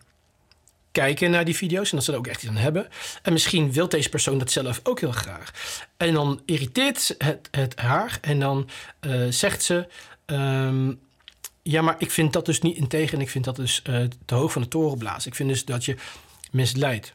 kijken 0.92 1.30
naar 1.30 1.44
die 1.44 1.56
video's 1.56 1.90
en 1.90 1.96
dat 1.96 2.04
ze 2.04 2.12
er 2.12 2.18
ook 2.18 2.26
echt 2.26 2.42
iets 2.42 2.50
aan 2.50 2.56
hebben. 2.56 2.88
En 3.22 3.32
misschien 3.32 3.72
wil 3.72 3.88
deze 3.88 4.08
persoon 4.08 4.38
dat 4.38 4.50
zelf 4.50 4.80
ook 4.82 5.00
heel 5.00 5.12
graag. 5.12 5.50
En 5.96 6.14
dan 6.14 6.42
irriteert 6.44 7.14
het, 7.18 7.48
het 7.50 7.76
haar 7.76 8.18
en 8.20 8.40
dan 8.40 8.68
uh, 9.00 9.26
zegt 9.30 9.62
ze: 9.62 9.86
um, 10.26 11.00
Ja, 11.62 11.82
maar 11.82 11.94
ik 11.98 12.10
vind 12.10 12.32
dat 12.32 12.46
dus 12.46 12.60
niet 12.60 12.76
integer 12.76 13.14
en 13.14 13.20
ik 13.20 13.30
vind 13.30 13.44
dat 13.44 13.56
dus 13.56 13.82
uh, 13.88 14.04
te 14.24 14.34
hoog 14.34 14.52
van 14.52 14.62
de 14.62 14.68
toren 14.68 14.98
blazen. 14.98 15.30
Ik 15.30 15.36
vind 15.36 15.48
dus 15.48 15.64
dat 15.64 15.84
je 15.84 15.96
misleidt. 16.50 17.14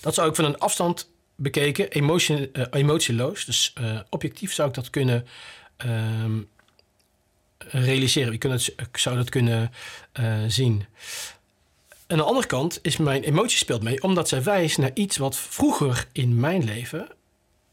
Dat 0.00 0.14
zou 0.14 0.28
ik 0.28 0.34
van 0.34 0.44
een 0.44 0.58
afstand 0.58 1.10
bekeken, 1.34 1.90
emotie, 1.90 2.50
uh, 2.52 2.64
emotieloos, 2.70 3.44
dus 3.44 3.72
objectief 4.10 4.52
zou 4.52 4.68
ik 4.68 4.74
dat 4.74 4.90
kunnen. 4.90 5.26
Um, 5.86 6.48
realiseren. 7.58 8.32
Ik, 8.32 8.44
ik 8.44 8.96
zou 8.96 9.16
dat 9.16 9.28
kunnen 9.28 9.72
zien. 10.46 10.86
Aan 12.06 12.16
de 12.16 12.22
andere 12.22 12.46
kant 12.46 12.78
is 12.82 12.96
mijn 12.96 13.22
emotie 13.22 13.58
speelt 13.58 13.82
mee, 13.82 14.02
omdat 14.02 14.28
zij 14.28 14.42
wijst 14.42 14.78
naar 14.78 14.90
iets 14.94 15.16
wat 15.16 15.36
vroeger 15.36 16.06
in 16.12 16.40
mijn 16.40 16.64
leven 16.64 17.08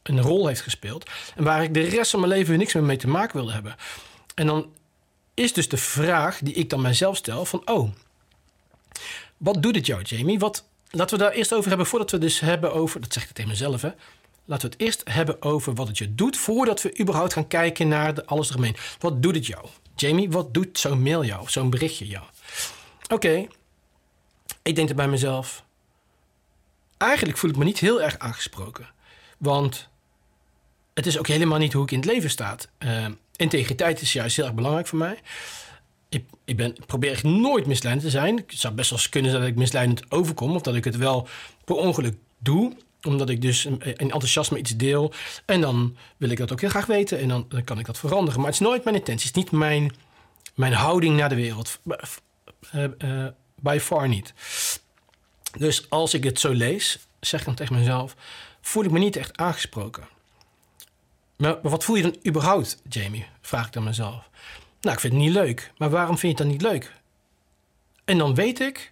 een 0.03 0.21
rol 0.21 0.47
heeft 0.47 0.61
gespeeld. 0.61 1.09
En 1.35 1.43
waar 1.43 1.63
ik 1.63 1.73
de 1.73 1.81
rest 1.81 2.11
van 2.11 2.19
mijn 2.19 2.31
leven 2.31 2.57
niks 2.57 2.73
meer 2.73 2.83
mee 2.83 2.97
te 2.97 3.07
maken 3.07 3.35
wilde 3.35 3.51
hebben. 3.51 3.75
En 4.35 4.47
dan 4.47 4.73
is 5.33 5.53
dus 5.53 5.69
de 5.69 5.77
vraag 5.77 6.39
die 6.39 6.53
ik 6.53 6.69
dan 6.69 6.81
mijzelf 6.81 7.17
stel: 7.17 7.45
van 7.45 7.61
oh, 7.65 7.91
wat 9.37 9.63
doet 9.63 9.75
het 9.75 9.85
jou, 9.85 10.01
Jamie? 10.01 10.39
Wat, 10.39 10.67
laten 10.91 11.17
we 11.17 11.23
daar 11.23 11.33
eerst 11.33 11.53
over 11.53 11.67
hebben 11.69 11.87
voordat 11.87 12.11
we 12.11 12.17
dus 12.17 12.39
hebben 12.39 12.73
over. 12.73 13.01
Dat 13.01 13.13
zeg 13.13 13.23
ik 13.23 13.31
tegen 13.31 13.49
mezelf, 13.49 13.81
hè. 13.81 13.89
Laten 14.45 14.69
we 14.69 14.73
het 14.73 14.85
eerst 14.85 15.01
hebben 15.03 15.41
over 15.41 15.73
wat 15.73 15.87
het 15.87 15.97
je 15.97 16.15
doet 16.15 16.37
voordat 16.37 16.81
we 16.81 16.99
überhaupt 16.99 17.33
gaan 17.33 17.47
kijken 17.47 17.87
naar 17.87 18.13
de, 18.13 18.25
alles 18.25 18.49
eromheen. 18.49 18.75
Wat 18.99 19.21
doet 19.21 19.35
het 19.35 19.45
jou? 19.45 19.65
Jamie, 19.95 20.29
wat 20.29 20.53
doet 20.53 20.79
zo'n 20.79 21.01
mail 21.01 21.25
jou, 21.25 21.49
zo'n 21.49 21.69
berichtje 21.69 22.07
jou? 22.07 22.23
Oké, 23.07 23.47
ik 24.61 24.75
denk 24.75 24.89
er 24.89 24.95
bij 24.95 25.07
mezelf. 25.07 25.63
Eigenlijk 26.97 27.37
voel 27.37 27.49
ik 27.49 27.57
me 27.57 27.63
niet 27.63 27.79
heel 27.79 28.01
erg 28.01 28.17
aangesproken. 28.19 28.89
Want 29.37 29.87
het 30.93 31.05
is 31.05 31.17
ook 31.17 31.27
helemaal 31.27 31.57
niet 31.57 31.73
hoe 31.73 31.83
ik 31.83 31.91
in 31.91 31.99
het 31.99 32.07
leven 32.07 32.29
sta. 32.29 32.55
Uh, 32.79 33.05
integriteit 33.35 34.01
is 34.01 34.13
juist 34.13 34.35
heel 34.35 34.45
erg 34.45 34.53
belangrijk 34.53 34.87
voor 34.87 34.97
mij. 34.97 35.19
Ik, 36.11 36.25
ik, 36.45 36.57
ben, 36.57 36.75
probeer 36.85 37.11
echt 37.11 37.23
nooit 37.23 37.65
misleidend 37.65 38.05
te 38.05 38.11
zijn. 38.11 38.35
Het 38.35 38.59
zou 38.59 38.73
best 38.73 38.89
wel 38.89 38.99
kunnen 39.09 39.31
dat 39.31 39.43
ik 39.43 39.55
misleidend 39.55 40.11
overkom. 40.11 40.55
Of 40.55 40.61
dat 40.61 40.75
ik 40.75 40.83
het 40.83 40.97
wel 40.97 41.27
per 41.65 41.75
ongeluk 41.75 42.15
doe. 42.37 42.73
Omdat 43.03 43.29
ik 43.29 43.41
dus 43.41 43.65
in 43.65 43.81
enthousiasme 43.97 44.57
iets 44.57 44.75
deel. 44.75 45.13
En 45.45 45.61
dan 45.61 45.97
wil 46.17 46.29
ik 46.29 46.37
dat 46.37 46.51
ook 46.51 46.61
heel 46.61 46.69
graag 46.69 46.85
weten. 46.85 47.19
En 47.19 47.27
dan, 47.27 47.63
kan 47.63 47.79
ik 47.79 47.85
dat 47.85 47.97
veranderen. 47.97 48.39
Maar 48.39 48.49
het 48.49 48.59
is 48.59 48.67
nooit 48.67 48.83
mijn 48.83 48.95
intentie. 48.95 49.27
Het 49.27 49.37
is 49.37 49.43
niet 49.43 49.51
mijn, 49.51 49.95
mijn 50.55 50.73
houding 50.73 51.17
naar 51.17 51.29
de 51.29 51.35
wereld. 51.35 51.79
Uh, 52.73 52.83
uh, 52.99 53.27
By 53.61 53.77
far 53.81 54.07
niet. 54.07 54.33
Dus 55.57 55.89
als 55.89 56.13
ik 56.13 56.23
het 56.23 56.39
zo 56.39 56.51
lees, 56.51 56.99
zeg 57.19 57.39
ik 57.39 57.45
dan 57.45 57.55
tegen 57.55 57.75
mezelf: 57.75 58.15
voel 58.61 58.83
ik 58.83 58.91
me 58.91 58.99
niet 58.99 59.15
echt 59.15 59.37
aangesproken. 59.37 60.07
Maar, 61.37 61.59
wat 61.61 61.83
voel 61.83 61.95
je 61.95 62.01
dan 62.01 62.15
überhaupt, 62.27 62.81
Jamie? 62.89 63.25
Vraag 63.41 63.65
ik 63.65 63.73
dan 63.73 63.83
mezelf. 63.83 64.29
Nou, 64.81 64.95
ik 64.95 65.01
vind 65.01 65.13
het 65.13 65.21
niet 65.21 65.33
leuk. 65.33 65.71
Maar 65.77 65.89
waarom 65.89 66.17
vind 66.17 66.37
je 66.37 66.43
het 66.43 66.51
dan 66.51 66.57
niet 66.57 66.71
leuk? 66.71 66.91
En 68.05 68.17
dan 68.17 68.35
weet 68.35 68.59
ik, 68.59 68.91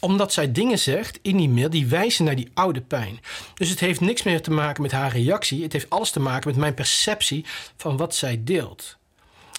omdat 0.00 0.32
zij 0.32 0.52
dingen 0.52 0.78
zegt 0.78 1.18
in 1.22 1.36
die 1.36 1.48
mail 1.48 1.70
die 1.70 1.86
wijzen 1.86 2.24
naar 2.24 2.36
die 2.36 2.50
oude 2.54 2.80
pijn. 2.80 3.20
Dus 3.54 3.68
het 3.68 3.80
heeft 3.80 4.00
niks 4.00 4.22
meer 4.22 4.42
te 4.42 4.50
maken 4.50 4.82
met 4.82 4.92
haar 4.92 5.12
reactie. 5.12 5.62
Het 5.62 5.72
heeft 5.72 5.90
alles 5.90 6.10
te 6.10 6.20
maken 6.20 6.48
met 6.48 6.58
mijn 6.58 6.74
perceptie 6.74 7.44
van 7.76 7.96
wat 7.96 8.14
zij 8.14 8.44
deelt. 8.44 8.96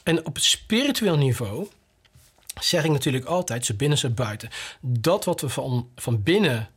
En 0.04 0.26
op 0.26 0.36
het 0.36 0.44
spiritueel 0.44 1.18
niveau 1.18 1.68
zeg 2.62 2.84
ik 2.84 2.92
natuurlijk 2.92 3.26
altijd, 3.26 3.66
zo 3.66 3.74
binnen, 3.74 3.98
zo 3.98 4.10
buiten. 4.10 4.50
Dat 4.82 5.26
wat 5.26 5.42
we 5.42 5.50
van, 5.50 5.90
van 5.96 6.24
binnen 6.24 6.70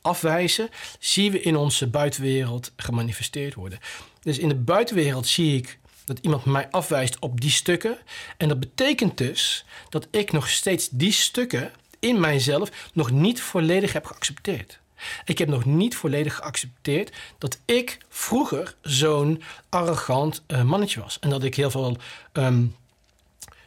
afwijzen, 0.00 0.68
zien 0.98 1.32
we 1.32 1.40
in 1.40 1.56
onze 1.56 1.86
buitenwereld 1.86 2.72
gemanifesteerd 2.76 3.54
worden. 3.54 3.78
Dus 4.20 4.38
in 4.38 4.48
de 4.48 4.54
buitenwereld 4.54 5.26
zie 5.26 5.56
ik 5.56 5.78
dat 6.06 6.18
iemand 6.18 6.44
mij 6.44 6.70
afwijst 6.70 7.18
op 7.18 7.40
die 7.40 7.50
stukken. 7.50 7.98
En 8.36 8.48
dat 8.48 8.60
betekent 8.60 9.18
dus 9.18 9.64
dat 9.88 10.06
ik 10.10 10.32
nog 10.32 10.48
steeds 10.48 10.88
die 10.88 11.12
stukken 11.12 11.72
in 11.98 12.20
mijzelf 12.20 12.90
nog 12.92 13.10
niet 13.10 13.40
volledig 13.42 13.92
heb 13.92 14.04
geaccepteerd. 14.04 14.78
Ik 15.24 15.38
heb 15.38 15.48
nog 15.48 15.64
niet 15.64 15.96
volledig 15.96 16.34
geaccepteerd 16.34 17.16
dat 17.38 17.58
ik 17.64 17.98
vroeger 18.08 18.74
zo'n 18.80 19.42
arrogant 19.68 20.42
uh, 20.46 20.62
mannetje 20.62 21.00
was. 21.00 21.18
En 21.18 21.30
dat 21.30 21.44
ik 21.44 21.54
heel 21.54 21.70
veel 21.70 21.96
um, 22.32 22.76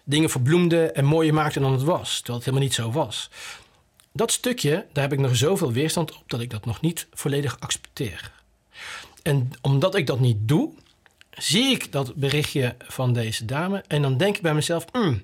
dingen 0.03 0.29
verbloemde 0.29 0.91
en 0.91 1.05
mooier 1.05 1.33
maakte 1.33 1.59
dan 1.59 1.71
het 1.71 1.83
was. 1.83 2.17
Terwijl 2.17 2.37
het 2.37 2.45
helemaal 2.45 2.67
niet 2.67 2.75
zo 2.75 2.91
was. 2.91 3.29
Dat 4.11 4.31
stukje, 4.31 4.85
daar 4.93 5.03
heb 5.03 5.13
ik 5.13 5.19
nog 5.19 5.35
zoveel 5.35 5.71
weerstand 5.71 6.15
op 6.15 6.23
dat 6.27 6.39
ik 6.39 6.49
dat 6.49 6.65
nog 6.65 6.81
niet 6.81 7.07
volledig 7.13 7.59
accepteer. 7.59 8.31
En 9.23 9.51
omdat 9.61 9.95
ik 9.95 10.07
dat 10.07 10.19
niet 10.19 10.37
doe, 10.39 10.73
zie 11.31 11.71
ik 11.71 11.91
dat 11.91 12.15
berichtje 12.15 12.75
van 12.87 13.13
deze 13.13 13.45
dame 13.45 13.83
en 13.87 14.01
dan 14.01 14.17
denk 14.17 14.35
ik 14.35 14.41
bij 14.41 14.53
mezelf: 14.53 14.85
hmm, 14.91 15.23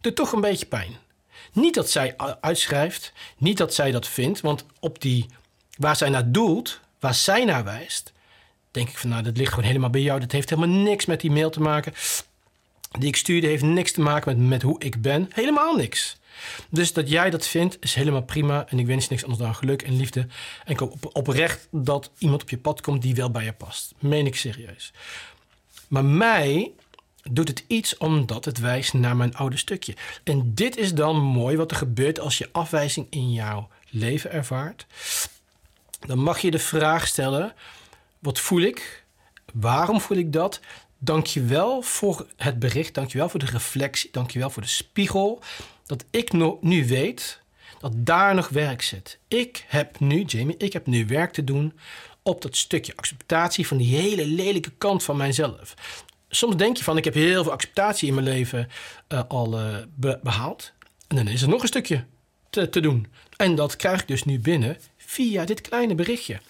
doet 0.00 0.16
toch 0.16 0.32
een 0.32 0.40
beetje 0.40 0.66
pijn. 0.66 0.96
Niet 1.52 1.74
dat 1.74 1.90
zij 1.90 2.16
uitschrijft, 2.40 3.12
niet 3.36 3.56
dat 3.56 3.74
zij 3.74 3.90
dat 3.90 4.08
vindt, 4.08 4.40
want 4.40 4.64
op 4.80 5.00
die 5.00 5.26
waar 5.78 5.96
zij 5.96 6.08
naar 6.08 6.30
doelt, 6.32 6.80
waar 7.00 7.14
zij 7.14 7.44
naar 7.44 7.64
wijst, 7.64 8.12
denk 8.70 8.88
ik 8.88 8.98
van 8.98 9.10
nou, 9.10 9.22
dat 9.22 9.36
ligt 9.36 9.50
gewoon 9.50 9.66
helemaal 9.66 9.90
bij 9.90 10.00
jou. 10.00 10.20
Dat 10.20 10.32
heeft 10.32 10.50
helemaal 10.50 10.76
niks 10.78 11.04
met 11.04 11.20
die 11.20 11.30
mail 11.30 11.50
te 11.50 11.60
maken 11.60 11.92
die 12.98 13.08
ik 13.08 13.16
stuurde 13.16 13.46
heeft 13.46 13.62
niks 13.62 13.92
te 13.92 14.00
maken 14.00 14.38
met, 14.38 14.48
met 14.48 14.62
hoe 14.62 14.78
ik 14.78 15.02
ben. 15.02 15.28
Helemaal 15.32 15.76
niks. 15.76 16.16
Dus 16.70 16.92
dat 16.92 17.08
jij 17.08 17.30
dat 17.30 17.46
vindt 17.46 17.76
is 17.80 17.94
helemaal 17.94 18.22
prima. 18.22 18.66
En 18.68 18.78
ik 18.78 18.86
wens 18.86 19.04
je 19.04 19.10
niks 19.10 19.22
anders 19.22 19.42
dan 19.42 19.54
geluk 19.54 19.82
en 19.82 19.96
liefde. 19.96 20.20
En 20.64 20.72
ik 20.72 20.78
hoop 20.78 20.92
op, 20.92 21.16
oprecht 21.16 21.68
dat 21.70 22.10
iemand 22.18 22.42
op 22.42 22.50
je 22.50 22.58
pad 22.58 22.80
komt 22.80 23.02
die 23.02 23.14
wel 23.14 23.30
bij 23.30 23.44
je 23.44 23.52
past. 23.52 23.94
Meen 23.98 24.26
ik 24.26 24.36
serieus. 24.36 24.92
Maar 25.88 26.04
mij 26.04 26.72
doet 27.30 27.48
het 27.48 27.64
iets 27.66 27.96
omdat 27.96 28.44
het 28.44 28.58
wijst 28.58 28.92
naar 28.92 29.16
mijn 29.16 29.36
oude 29.36 29.56
stukje. 29.56 29.94
En 30.24 30.54
dit 30.54 30.76
is 30.76 30.94
dan 30.94 31.16
mooi 31.16 31.56
wat 31.56 31.70
er 31.70 31.76
gebeurt 31.76 32.20
als 32.20 32.38
je 32.38 32.48
afwijzing 32.52 33.06
in 33.10 33.32
jouw 33.32 33.68
leven 33.90 34.32
ervaart. 34.32 34.86
Dan 36.00 36.18
mag 36.18 36.38
je 36.38 36.50
de 36.50 36.58
vraag 36.58 37.06
stellen: 37.06 37.54
wat 38.18 38.40
voel 38.40 38.60
ik? 38.60 39.04
Waarom 39.52 40.00
voel 40.00 40.16
ik 40.16 40.32
dat? 40.32 40.60
Dankjewel 41.04 41.82
voor 41.82 42.26
het 42.36 42.58
bericht, 42.58 42.94
dankjewel 42.94 43.28
voor 43.28 43.40
de 43.40 43.46
reflectie, 43.46 44.08
dankjewel 44.12 44.50
voor 44.50 44.62
de 44.62 44.68
spiegel. 44.68 45.42
Dat 45.86 46.04
ik 46.10 46.32
nu 46.60 46.86
weet 46.86 47.40
dat 47.80 47.92
daar 47.94 48.34
nog 48.34 48.48
werk 48.48 48.82
zit. 48.82 49.18
Ik 49.28 49.64
heb 49.68 50.00
nu, 50.00 50.22
Jamie, 50.22 50.56
ik 50.56 50.72
heb 50.72 50.86
nu 50.86 51.06
werk 51.06 51.32
te 51.32 51.44
doen 51.44 51.72
op 52.22 52.42
dat 52.42 52.56
stukje 52.56 52.96
acceptatie 52.96 53.66
van 53.66 53.76
die 53.76 53.96
hele 53.96 54.26
lelijke 54.26 54.72
kant 54.78 55.02
van 55.02 55.16
mijzelf. 55.16 55.74
Soms 56.28 56.56
denk 56.56 56.76
je 56.76 56.84
van, 56.84 56.96
ik 56.96 57.04
heb 57.04 57.14
heel 57.14 57.42
veel 57.42 57.52
acceptatie 57.52 58.08
in 58.08 58.14
mijn 58.14 58.26
leven 58.26 58.68
uh, 59.08 59.22
al 59.28 59.50
be 59.94 60.18
behaald. 60.22 60.72
En 61.08 61.16
dan 61.16 61.28
is 61.28 61.42
er 61.42 61.48
nog 61.48 61.62
een 61.62 61.68
stukje 61.68 62.04
te, 62.50 62.68
te 62.68 62.80
doen. 62.80 63.06
En 63.36 63.54
dat 63.54 63.76
krijg 63.76 64.00
ik 64.00 64.08
dus 64.08 64.24
nu 64.24 64.38
binnen 64.38 64.76
via 64.96 65.44
dit 65.44 65.60
kleine 65.60 65.94
berichtje. 65.94 66.40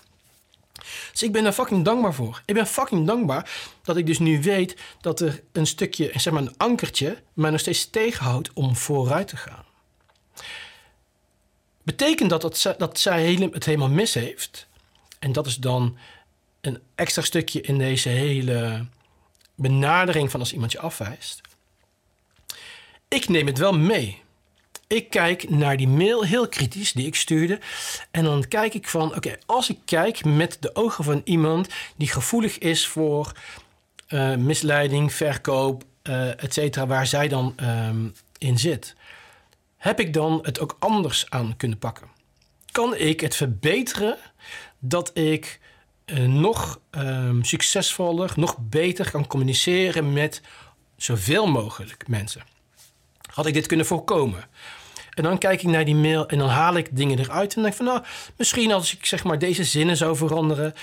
Dus 1.13 1.23
ik 1.23 1.33
ben 1.33 1.43
daar 1.43 1.53
fucking 1.53 1.85
dankbaar 1.85 2.15
voor. 2.15 2.43
Ik 2.45 2.55
ben 2.55 2.67
fucking 2.67 3.07
dankbaar 3.07 3.51
dat 3.83 3.97
ik 3.97 4.07
dus 4.07 4.19
nu 4.19 4.43
weet 4.43 4.77
dat 5.01 5.21
er 5.21 5.43
een 5.53 5.67
stukje, 5.67 6.11
zeg 6.15 6.33
maar 6.33 6.43
een 6.43 6.57
ankertje, 6.57 7.23
mij 7.33 7.51
nog 7.51 7.61
steeds 7.61 7.91
tegenhoudt 7.91 8.53
om 8.53 8.77
vooruit 8.77 9.29
te 9.29 9.37
gaan. 9.37 9.65
Betekent 11.83 12.31
dat 12.31 12.41
dat 12.41 12.59
zij, 12.59 12.75
dat 12.79 12.99
zij 12.99 13.35
het 13.35 13.65
helemaal 13.65 13.89
mis 13.89 14.15
heeft? 14.15 14.67
En 15.19 15.33
dat 15.33 15.47
is 15.47 15.57
dan 15.57 15.99
een 16.61 16.83
extra 16.95 17.23
stukje 17.23 17.61
in 17.61 17.79
deze 17.79 18.09
hele 18.09 18.87
benadering 19.55 20.31
van 20.31 20.41
als 20.41 20.53
iemand 20.53 20.73
je 20.73 20.79
afwijst. 20.79 21.41
Ik 23.09 23.29
neem 23.29 23.47
het 23.47 23.59
wel 23.59 23.73
mee. 23.73 24.24
Ik 24.87 25.11
kijk 25.11 25.51
naar 25.51 25.77
die 25.77 25.89
mail 25.89 26.25
heel 26.25 26.49
kritisch 26.49 26.93
die 26.93 27.07
ik 27.07 27.15
stuurde. 27.15 27.59
En 28.11 28.25
dan 28.25 28.49
kijk 28.49 28.75
ik 28.75 28.89
van, 28.89 29.17
oké, 29.17 29.37
als 29.47 29.71
ik 29.71 29.79
kijk 29.85 30.25
met 30.25 30.57
de 30.61 30.75
ogen 30.75 31.05
van 31.05 31.21
iemand 31.25 31.69
die 31.97 32.09
gevoelig 32.09 32.59
is 32.59 32.87
voor 32.87 33.33
uh, 34.09 34.37
misleiding, 34.37 35.13
verkoop, 35.13 35.85
uh, 36.03 36.43
et 36.43 36.55
cetera, 36.55 36.87
waar 36.87 37.07
zij 37.07 37.29
dan 37.29 37.55
um, 37.63 38.15
in 38.39 38.59
zit, 38.59 38.95
heb 39.77 40.01
ik 40.01 40.13
dan 40.13 40.39
het 40.43 40.61
ook 40.61 40.77
anders 40.79 41.31
aan 41.31 41.57
kunnen 41.57 41.79
pakken? 41.79 42.09
Kan 42.73 42.97
ik 42.97 43.21
het 43.21 43.37
verbeteren 43.37 44.17
dat 44.79 45.11
ik 45.19 45.61
uh, 46.07 46.27
nog 46.27 46.81
um, 46.91 47.45
succesvoller, 47.45 48.33
nog 48.37 48.57
beter 48.61 49.11
kan 49.11 49.27
communiceren 49.27 50.13
met 50.13 50.43
zoveel 50.97 51.47
mogelijk 51.47 52.09
mensen? 52.09 52.54
Had 53.35 53.47
ik 53.47 53.55
dit 53.55 53.67
kunnen 53.67 53.87
voorkomen? 53.87 54.45
En 55.15 55.23
dan 55.23 55.39
kijk 55.39 55.63
ik 55.63 55.69
naar 55.69 55.85
die 55.85 55.95
mail 55.95 56.27
en 56.29 56.39
dan 56.39 56.49
haal 56.49 56.77
ik 56.77 56.97
dingen 56.97 57.19
eruit. 57.19 57.55
En 57.55 57.63
denk 57.63 57.75
van, 57.75 57.85
nou, 57.85 58.03
misschien 58.37 58.73
als 58.73 58.93
ik 58.93 59.07
zeg 59.07 59.25
maar 59.25 59.39
deze 59.39 59.65
zinnen 59.65 59.97
zou 59.97 60.17
veranderen. 60.17 60.75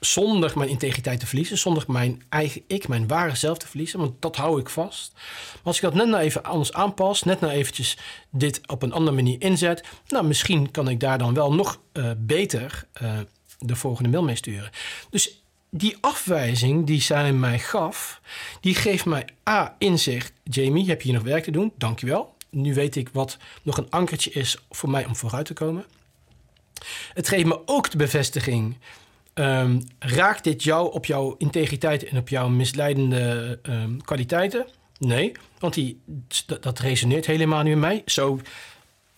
zonder 0.00 0.52
mijn 0.54 0.68
integriteit 0.68 1.20
te 1.20 1.26
verliezen, 1.26 1.58
zonder 1.58 1.84
mijn 1.86 2.22
eigen 2.28 2.62
ik, 2.66 2.88
mijn 2.88 3.06
ware 3.06 3.36
zelf 3.36 3.58
te 3.58 3.68
verliezen, 3.68 3.98
want 3.98 4.22
dat 4.22 4.36
hou 4.36 4.60
ik 4.60 4.68
vast. 4.68 5.12
Maar 5.52 5.60
als 5.62 5.76
ik 5.76 5.82
dat 5.82 5.94
net 5.94 6.06
nou 6.06 6.22
even 6.22 6.42
anders 6.42 6.72
aanpas, 6.72 7.22
net 7.22 7.40
nou 7.40 7.52
eventjes 7.52 7.96
dit 8.30 8.60
op 8.66 8.82
een 8.82 8.92
andere 8.92 9.16
manier 9.16 9.40
inzet, 9.40 9.84
nou, 10.08 10.26
misschien 10.26 10.70
kan 10.70 10.88
ik 10.88 11.00
daar 11.00 11.18
dan 11.18 11.34
wel 11.34 11.54
nog 11.54 11.80
uh, 11.92 12.10
beter 12.18 12.86
uh, 13.02 13.12
de 13.58 13.76
volgende 13.76 14.10
mail 14.10 14.22
mee 14.22 14.36
sturen. 14.36 14.70
Dus 15.10 15.39
die 15.70 15.96
afwijzing 16.00 16.86
die 16.86 17.00
zij 17.00 17.32
mij 17.32 17.58
gaf, 17.58 18.20
die 18.60 18.74
geeft 18.74 19.04
mij 19.04 19.24
A, 19.48 19.76
inzicht. 19.78 20.32
Jamie, 20.44 20.88
heb 20.88 21.02
je 21.02 21.08
hier 21.08 21.18
nog 21.18 21.28
werk 21.28 21.44
te 21.44 21.50
doen? 21.50 21.72
Dankjewel. 21.78 22.34
Nu 22.50 22.74
weet 22.74 22.96
ik 22.96 23.08
wat 23.12 23.38
nog 23.62 23.76
een 23.76 23.90
ankertje 23.90 24.30
is 24.30 24.56
voor 24.70 24.90
mij 24.90 25.06
om 25.06 25.16
vooruit 25.16 25.46
te 25.46 25.52
komen. 25.52 25.84
Het 27.12 27.28
geeft 27.28 27.46
me 27.46 27.60
ook 27.64 27.90
de 27.90 27.96
bevestiging. 27.96 28.76
Um, 29.34 29.82
raakt 29.98 30.44
dit 30.44 30.62
jou 30.62 30.92
op 30.92 31.06
jouw 31.06 31.34
integriteit 31.38 32.04
en 32.04 32.16
op 32.16 32.28
jouw 32.28 32.48
misleidende 32.48 33.58
um, 33.62 34.02
kwaliteiten? 34.02 34.66
Nee, 34.98 35.32
want 35.58 35.74
die, 35.74 36.00
dat, 36.60 36.78
resoneert 36.78 37.26
helemaal 37.26 37.62
niet 37.62 37.72
met 37.72 37.82
mij. 37.82 38.02
Zo 38.06 38.40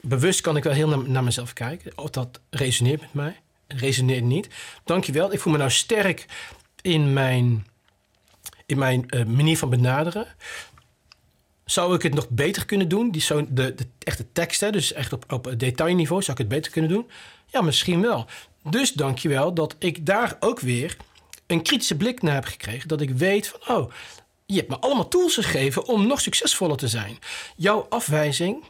bewust 0.00 0.40
kan 0.40 0.56
ik 0.56 0.64
wel 0.64 0.72
heel 0.72 0.88
naar, 0.88 1.08
naar 1.08 1.24
mezelf 1.24 1.52
kijken. 1.52 1.92
Of 1.94 2.10
dat 2.10 2.40
resoneert 2.50 3.00
met 3.00 3.14
mij. 3.14 3.40
Resoneert 3.76 4.24
niet. 4.24 4.48
Dankjewel. 4.84 5.32
Ik 5.32 5.40
voel 5.40 5.52
me 5.52 5.58
nou 5.58 5.70
sterk 5.70 6.26
in 6.80 7.12
mijn, 7.12 7.66
in 8.66 8.78
mijn 8.78 9.04
uh, 9.08 9.24
manier 9.24 9.58
van 9.58 9.70
benaderen. 9.70 10.26
Zou 11.64 11.94
ik 11.94 12.02
het 12.02 12.14
nog 12.14 12.28
beter 12.28 12.64
kunnen 12.64 12.88
doen? 12.88 13.10
Die 13.10 13.20
zo, 13.20 13.46
de, 13.48 13.74
de 13.74 13.86
echte 13.98 14.32
teksten, 14.32 14.72
dus 14.72 14.92
echt 14.92 15.12
op, 15.12 15.32
op 15.32 15.54
detailniveau, 15.56 16.22
zou 16.22 16.32
ik 16.32 16.38
het 16.38 16.48
beter 16.48 16.72
kunnen 16.72 16.90
doen? 16.90 17.10
Ja, 17.46 17.60
misschien 17.60 18.00
wel. 18.00 18.26
Dus 18.70 18.92
dankjewel 18.92 19.54
dat 19.54 19.76
ik 19.78 20.06
daar 20.06 20.36
ook 20.40 20.60
weer 20.60 20.96
een 21.46 21.62
kritische 21.62 21.96
blik 21.96 22.22
naar 22.22 22.34
heb 22.34 22.44
gekregen. 22.44 22.88
Dat 22.88 23.00
ik 23.00 23.10
weet 23.10 23.48
van, 23.48 23.76
oh, 23.76 23.92
je 24.46 24.56
hebt 24.56 24.68
me 24.68 24.78
allemaal 24.78 25.08
tools 25.08 25.34
gegeven 25.34 25.86
om 25.86 26.06
nog 26.06 26.20
succesvoller 26.20 26.76
te 26.76 26.88
zijn. 26.88 27.18
Jouw 27.56 27.86
afwijzing, 27.88 28.64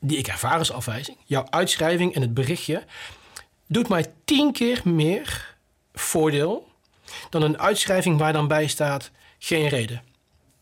die 0.00 0.18
ik 0.18 0.26
ervaar 0.26 0.58
als 0.58 0.72
afwijzing, 0.72 1.16
jouw 1.24 1.46
uitschrijving 1.50 2.14
en 2.14 2.20
het 2.20 2.34
berichtje, 2.34 2.84
doet 3.72 3.88
mij 3.88 4.12
tien 4.24 4.52
keer 4.52 4.80
meer 4.84 5.56
voordeel 5.92 6.68
dan 7.30 7.42
een 7.42 7.58
uitschrijving 7.58 8.18
waar 8.18 8.32
dan 8.32 8.48
bij 8.48 8.66
staat 8.66 9.10
geen 9.38 9.68
reden. 9.68 10.02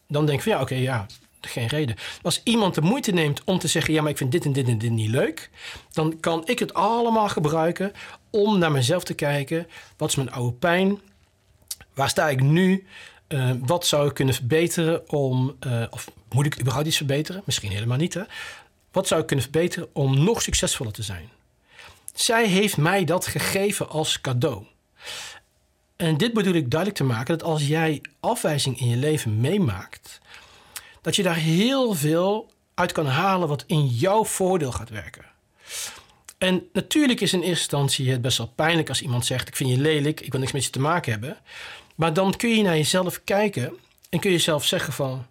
Dan 0.09 0.27
denk 0.27 0.39
ik 0.39 0.45
van 0.45 0.53
ja, 0.53 0.61
oké, 0.61 0.75
ja, 0.75 1.07
geen 1.41 1.67
reden. 1.67 1.97
Als 2.23 2.41
iemand 2.45 2.75
de 2.75 2.81
moeite 2.81 3.13
neemt 3.13 3.43
om 3.45 3.59
te 3.59 3.69
zeggen: 3.69 3.95
ja, 3.95 4.03
maar 4.03 4.11
ik 4.11 4.17
vind 4.17 4.33
dit 4.33 4.45
en 4.45 4.53
dit 4.53 4.69
en 4.69 4.79
dit 4.79 4.91
niet 4.91 5.11
leuk, 5.11 5.51
dan 5.93 6.21
kan 6.21 6.43
ik 6.47 6.59
het 6.59 6.75
allemaal 6.75 7.29
gebruiken 7.29 7.93
om 8.31 8.59
naar 8.59 8.73
mezelf 8.73 9.05
te 9.05 9.15
kijken. 9.15 9.67
Wat 9.97 10.09
is 10.09 10.15
mijn 10.15 10.33
oude 10.33 10.53
pijn? 10.53 11.01
Waar 11.95 12.09
sta 12.09 12.29
ik 12.29 12.41
nu? 12.41 12.87
Uh, 13.29 13.51
wat 13.61 13.87
zou 13.87 14.09
ik 14.09 14.15
kunnen 14.15 14.35
verbeteren 14.35 15.11
om, 15.11 15.57
uh, 15.67 15.85
of 15.91 16.11
moet 16.33 16.47
ik 16.47 16.61
überhaupt 16.61 16.87
iets 16.87 16.97
verbeteren? 16.97 17.43
Misschien 17.45 17.71
helemaal 17.71 17.97
niet. 17.97 18.15
Hè? 18.15 18.23
Wat 18.93 19.07
zou 19.07 19.21
ik 19.21 19.27
kunnen 19.27 19.45
verbeteren 19.45 19.89
om 19.93 20.25
nog 20.25 20.43
succesvoller 20.43 20.93
te 20.93 21.03
zijn? 21.03 21.29
Zij 22.21 22.47
heeft 22.47 22.77
mij 22.77 23.05
dat 23.05 23.27
gegeven 23.27 23.89
als 23.89 24.21
cadeau. 24.21 24.65
En 25.97 26.17
dit 26.17 26.33
bedoel 26.33 26.55
ik 26.55 26.71
duidelijk 26.71 27.01
te 27.01 27.07
maken 27.07 27.39
dat 27.39 27.49
als 27.49 27.67
jij 27.67 28.01
afwijzing 28.21 28.81
in 28.81 28.89
je 28.89 28.97
leven 28.97 29.41
meemaakt, 29.41 30.21
dat 31.01 31.17
je 31.17 31.23
daar 31.23 31.37
heel 31.37 31.95
veel 31.95 32.51
uit 32.75 32.93
kan 32.93 33.07
halen 33.07 33.49
wat 33.49 33.65
in 33.67 33.87
jouw 33.87 34.25
voordeel 34.25 34.73
gaat 34.73 34.91
werken. 34.91 35.25
En 36.39 36.69
natuurlijk 36.73 37.21
is 37.21 37.33
in 37.33 37.39
eerste 37.39 37.49
instantie 37.61 38.11
het 38.11 38.21
best 38.21 38.39
wel 38.39 38.53
pijnlijk 38.55 38.89
als 38.89 39.03
iemand 39.03 39.27
zegt: 39.27 39.49
Ik 39.49 39.57
vind 39.57 39.71
je 39.71 39.79
lelijk, 39.79 40.21
ik 40.21 40.31
wil 40.31 40.41
niks 40.41 40.53
met 40.53 40.65
je 40.65 40.71
te 40.71 40.81
maken 40.81 41.13
hebben. 41.13 41.39
Maar 41.95 42.13
dan 42.13 42.37
kun 42.37 42.57
je 42.57 42.63
naar 42.63 42.77
jezelf 42.77 43.25
kijken 43.25 43.73
en 44.09 44.21
kun 44.21 44.31
je 44.31 44.39
zelf 44.39 44.65
zeggen: 44.65 44.93
van, 44.93 45.27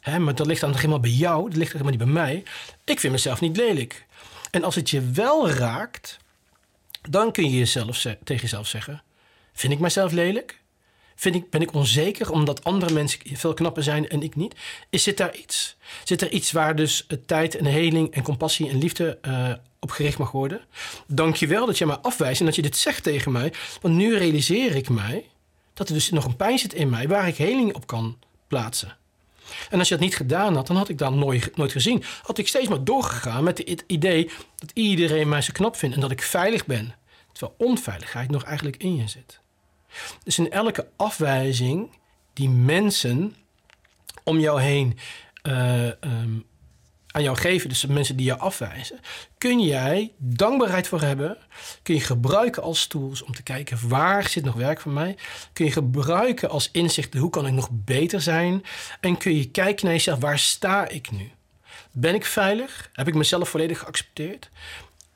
Hé, 0.00 0.18
maar 0.18 0.34
dat 0.34 0.46
ligt 0.46 0.60
dan 0.60 0.74
helemaal 0.74 1.00
bij 1.00 1.10
jou, 1.10 1.48
dat 1.48 1.56
ligt 1.56 1.72
helemaal 1.72 1.92
niet 1.92 2.04
bij 2.04 2.12
mij. 2.12 2.42
Ik 2.84 3.00
vind 3.00 3.12
mezelf 3.12 3.40
niet 3.40 3.56
lelijk. 3.56 4.06
En 4.50 4.64
als 4.64 4.74
het 4.74 4.90
je 4.90 5.10
wel 5.10 5.50
raakt, 5.50 6.18
dan 7.10 7.32
kun 7.32 7.50
je 7.50 7.58
jezelf 7.58 7.98
tegen 7.98 8.42
jezelf 8.42 8.66
zeggen: 8.66 9.02
Vind 9.52 9.72
ik 9.72 9.78
mezelf 9.78 10.12
lelijk? 10.12 10.60
Vind 11.14 11.34
ik, 11.34 11.50
ben 11.50 11.60
ik 11.60 11.72
onzeker 11.72 12.30
omdat 12.30 12.64
andere 12.64 12.92
mensen 12.92 13.20
veel 13.32 13.54
knapper 13.54 13.82
zijn 13.82 14.08
en 14.08 14.22
ik 14.22 14.36
niet? 14.36 14.54
Is, 14.90 15.02
zit 15.02 15.16
daar 15.16 15.36
iets? 15.36 15.76
Zit 16.04 16.22
er 16.22 16.30
iets 16.30 16.52
waar 16.52 16.76
dus 16.76 17.06
tijd 17.26 17.56
en 17.56 17.64
heling 17.64 18.10
en 18.14 18.22
compassie 18.22 18.68
en 18.68 18.78
liefde 18.78 19.18
uh, 19.22 19.52
op 19.80 19.90
gericht 19.90 20.18
mag 20.18 20.30
worden? 20.30 20.60
Dank 21.06 21.36
je 21.36 21.46
wel 21.46 21.66
dat 21.66 21.78
je 21.78 21.86
mij 21.86 21.96
afwijst 21.96 22.40
en 22.40 22.46
dat 22.46 22.54
je 22.54 22.62
dit 22.62 22.76
zegt 22.76 23.02
tegen 23.02 23.32
mij. 23.32 23.52
Want 23.80 23.94
nu 23.94 24.16
realiseer 24.16 24.76
ik 24.76 24.88
mij 24.88 25.24
dat 25.74 25.88
er 25.88 25.94
dus 25.94 26.10
nog 26.10 26.24
een 26.24 26.36
pijn 26.36 26.58
zit 26.58 26.74
in 26.74 26.90
mij 26.90 27.08
waar 27.08 27.28
ik 27.28 27.36
heling 27.36 27.74
op 27.74 27.86
kan 27.86 28.18
plaatsen. 28.48 28.96
En 29.70 29.78
als 29.78 29.88
je 29.88 29.94
dat 29.94 30.04
niet 30.04 30.16
gedaan 30.16 30.54
had, 30.54 30.66
dan 30.66 30.76
had 30.76 30.88
ik 30.88 30.98
dat 30.98 31.14
nooit, 31.14 31.56
nooit 31.56 31.72
gezien. 31.72 32.02
Had 32.22 32.38
ik 32.38 32.48
steeds 32.48 32.68
maar 32.68 32.84
doorgegaan 32.84 33.44
met 33.44 33.58
het 33.58 33.84
idee 33.86 34.30
dat 34.56 34.70
iedereen 34.74 35.28
mij 35.28 35.42
zo 35.42 35.52
knap 35.52 35.76
vindt 35.76 35.94
en 35.94 36.00
dat 36.00 36.10
ik 36.10 36.22
veilig 36.22 36.66
ben. 36.66 36.94
Terwijl 37.32 37.54
onveiligheid 37.58 38.30
nog 38.30 38.44
eigenlijk 38.44 38.76
in 38.76 38.96
je 38.96 39.08
zit. 39.08 39.40
Dus 40.24 40.38
in 40.38 40.50
elke 40.50 40.88
afwijzing 40.96 41.90
die 42.32 42.48
mensen 42.48 43.36
om 44.24 44.38
jou 44.38 44.60
heen 44.60 44.98
uh, 45.42 45.84
um, 45.84 46.44
aan 47.12 47.22
jou 47.22 47.36
geven, 47.36 47.68
dus 47.68 47.80
de 47.80 47.92
mensen 47.92 48.16
die 48.16 48.26
jou 48.26 48.40
afwijzen, 48.40 49.00
kun 49.38 49.60
jij 49.60 50.12
dankbaarheid 50.16 50.88
voor 50.88 51.00
hebben. 51.00 51.36
Kun 51.82 51.94
je 51.94 52.00
gebruiken 52.00 52.62
als 52.62 52.86
tools 52.86 53.22
om 53.22 53.34
te 53.34 53.42
kijken 53.42 53.88
waar 53.88 54.28
zit 54.28 54.44
nog 54.44 54.54
werk 54.54 54.80
voor 54.80 54.92
mij. 54.92 55.16
Kun 55.52 55.64
je 55.64 55.72
gebruiken 55.72 56.50
als 56.50 56.68
inzicht 56.72 57.14
hoe 57.14 57.30
kan 57.30 57.46
ik 57.46 57.52
nog 57.52 57.68
beter 57.70 58.20
zijn. 58.20 58.64
En 59.00 59.16
kun 59.16 59.36
je 59.36 59.50
kijken 59.50 59.84
naar 59.84 59.94
jezelf, 59.94 60.18
waar 60.18 60.38
sta 60.38 60.88
ik 60.88 61.10
nu? 61.10 61.30
Ben 61.92 62.14
ik 62.14 62.24
veilig? 62.24 62.90
Heb 62.92 63.08
ik 63.08 63.14
mezelf 63.14 63.48
volledig 63.48 63.78
geaccepteerd? 63.78 64.48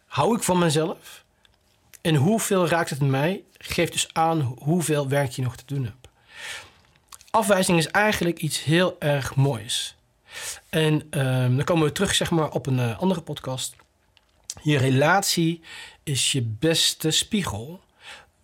Hou 0.07 0.37
ik 0.37 0.43
van 0.43 0.59
mezelf? 0.59 1.25
En 2.01 2.15
hoeveel 2.15 2.69
raakt 2.69 2.91
het 2.91 3.01
mij? 3.01 3.43
Geeft 3.59 3.93
dus 3.93 4.09
aan 4.13 4.41
hoeveel 4.59 5.09
werk 5.09 5.31
je 5.31 5.43
nog 5.43 5.57
te 5.57 5.65
doen 5.67 5.85
hebt. 5.85 6.09
Afwijzing 7.31 7.79
is 7.79 7.89
eigenlijk 7.89 8.39
iets 8.39 8.65
heel 8.65 8.97
erg 8.99 9.35
moois. 9.35 9.97
En 10.68 10.92
um, 10.94 11.57
dan 11.57 11.64
komen 11.64 11.87
we 11.87 11.92
terug 11.92 12.14
zeg 12.14 12.31
maar, 12.31 12.51
op 12.51 12.66
een 12.66 12.79
uh, 12.79 13.01
andere 13.01 13.20
podcast. 13.20 13.75
Je 14.62 14.79
relatie 14.79 15.61
is 16.03 16.33
je 16.33 16.42
beste 16.42 17.11
spiegel. 17.11 17.81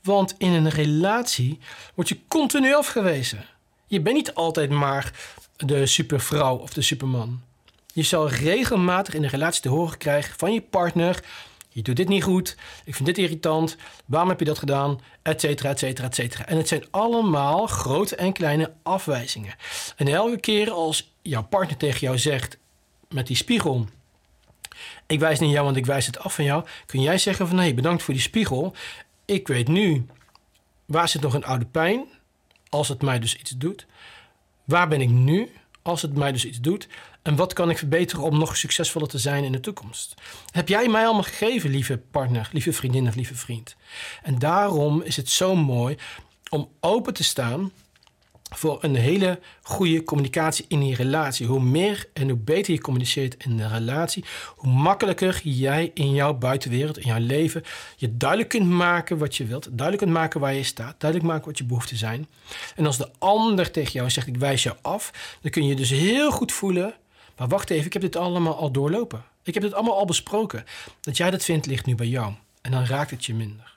Want 0.03 0.35
in 0.39 0.53
een 0.53 0.69
relatie 0.69 1.59
word 1.95 2.09
je 2.09 2.19
continu 2.29 2.75
afgewezen. 2.75 3.45
Je 3.87 4.01
bent 4.01 4.17
niet 4.17 4.35
altijd 4.35 4.71
maar 4.71 5.13
de 5.57 5.87
supervrouw 5.87 6.57
of 6.57 6.73
de 6.73 6.83
superman. 6.83 7.43
Je 7.93 8.03
zal 8.03 8.29
regelmatig 8.29 9.15
in 9.15 9.23
een 9.23 9.31
relatie 9.31 9.63
te 9.63 9.69
horen 9.69 9.99
krijgen 9.99 10.35
van 10.39 10.53
je 10.53 10.61
partner: 10.61 11.25
je 11.69 11.83
doet 11.83 11.97
dit 11.97 12.09
niet 12.09 12.23
goed, 12.23 12.57
ik 12.85 12.95
vind 12.95 13.09
dit 13.09 13.19
irritant, 13.19 13.77
waarom 14.07 14.29
heb 14.29 14.39
je 14.39 14.45
dat 14.45 14.59
gedaan, 14.59 15.01
et 15.23 15.41
cetera, 15.41 15.69
et 15.69 15.79
cetera, 15.79 16.07
et 16.07 16.15
cetera. 16.15 16.47
En 16.47 16.57
het 16.57 16.69
zijn 16.69 16.85
allemaal 16.91 17.67
grote 17.67 18.17
en 18.17 18.33
kleine 18.33 18.73
afwijzingen. 18.83 19.55
En 19.97 20.09
elke 20.09 20.41
keer 20.41 20.71
als 20.71 21.10
jouw 21.23 21.43
partner 21.43 21.77
tegen 21.77 22.01
jou 22.01 22.19
zegt 22.19 22.59
met 23.09 23.27
die 23.27 23.37
spiegel, 23.37 23.87
ik 25.07 25.21
wijs 25.21 25.39
niet 25.39 25.51
jou, 25.51 25.65
want 25.65 25.77
ik 25.77 25.87
wijs 25.87 26.07
het 26.07 26.19
af 26.19 26.35
van 26.35 26.45
jou, 26.45 26.65
kun 26.87 27.01
jij 27.01 27.19
zeggen 27.19 27.47
van 27.47 27.57
nee, 27.57 27.75
bedankt 27.75 28.03
voor 28.03 28.15
die 28.15 28.23
spiegel. 28.23 28.75
Ik 29.25 29.49
weet 29.49 29.69
nu, 29.69 30.07
waar 30.87 31.09
zit 31.09 31.23
nog 31.23 31.35
een 31.35 31.45
oude 31.45 31.67
pijn, 31.67 32.05
als 32.69 32.89
het 32.89 33.03
mij 33.03 33.19
dus 33.19 33.37
iets 33.37 33.51
doet. 33.51 33.87
Waar 34.65 34.89
ben 34.89 35.01
ik 35.01 35.09
nu, 35.09 35.51
als 35.83 36.03
het 36.03 36.17
mij 36.17 36.33
dus 36.33 36.45
iets 36.45 36.61
doet? 36.61 36.89
En 37.23 37.37
wat 37.37 37.53
kan 37.53 37.71
ik 37.71 37.79
verbeteren 37.79 38.25
om 38.25 38.39
nog 38.39 38.57
succesvoller 38.57 39.09
te 39.09 39.19
zijn 39.19 39.45
in 39.45 39.53
de 39.53 39.61
toekomst? 39.61 40.15
Heb 40.51 40.69
jij 40.69 40.89
mij 40.89 41.05
allemaal 41.05 41.23
gegeven, 41.23 41.71
lieve 41.71 41.99
partner, 42.11 42.49
lieve 42.53 42.73
vriendin 42.73 43.09
of 43.09 43.15
lieve 43.15 43.35
vriend? 43.35 43.77
En 44.23 44.39
daarom 44.39 45.03
is 45.03 45.17
het 45.17 45.29
zo 45.29 45.57
mooi 45.57 45.97
om 46.51 46.69
open 46.81 47.15
te 47.15 47.25
staan 47.25 47.73
voor 48.51 48.79
een 48.81 48.95
hele 48.95 49.39
goede 49.63 50.05
communicatie 50.05 50.65
in 50.69 50.87
je 50.87 50.95
relatie. 50.95 51.47
Hoe 51.47 51.61
meer 51.61 52.09
en 52.13 52.29
hoe 52.29 52.39
beter 52.39 52.73
je 52.73 52.81
communiceert 52.81 53.45
in 53.45 53.57
de 53.57 53.69
relatie, 53.69 54.25
hoe 54.57 54.73
makkelijker 54.73 55.41
jij 55.43 55.91
in 55.95 56.13
jouw 56.13 56.35
buitenwereld, 56.35 56.99
in 56.99 57.07
jouw 57.07 57.19
leven, 57.19 57.63
je 57.97 58.17
duidelijk 58.17 58.51
kunt 58.51 58.69
maken 58.69 59.19
wat 59.19 59.37
je 59.37 59.45
wilt, 59.45 59.65
duidelijk 59.65 59.99
kunt 59.99 60.19
maken 60.19 60.41
waar 60.41 60.55
je 60.55 60.63
staat, 60.63 61.01
duidelijk 61.01 61.31
maken 61.31 61.47
wat 61.47 61.59
je 61.59 61.65
behoeften 61.65 61.97
zijn. 61.97 62.29
En 62.77 62.87
als 62.87 62.97
de 62.97 63.09
ander 63.19 63.71
tegen 63.71 63.93
jou 63.93 64.11
zegt: 64.11 64.27
Ik 64.27 64.37
wijs 64.37 64.63
jou 64.63 64.77
af, 64.83 65.37
dan 65.41 65.51
kun 65.51 65.67
je 65.67 65.75
dus 65.75 65.91
heel 65.91 66.31
goed 66.31 66.53
voelen. 66.53 66.95
Maar 67.37 67.49
wacht 67.49 67.71
even, 67.71 67.87
ik 67.87 67.93
heb 67.93 68.03
dit 68.03 68.17
allemaal 68.17 68.57
al 68.57 68.71
doorlopen. 68.71 69.25
Ik 69.43 69.55
heb 69.55 69.63
dit 69.63 69.75
allemaal 69.75 69.99
al 69.99 70.05
besproken. 70.05 70.65
Dat 71.01 71.17
jij 71.17 71.31
dat 71.31 71.45
vindt, 71.45 71.67
ligt 71.67 71.87
nu 71.87 71.95
bij 71.95 72.07
jou. 72.07 72.33
En 72.61 72.71
dan 72.71 72.85
raakt 72.85 73.11
het 73.11 73.25
je 73.25 73.35
minder. 73.35 73.70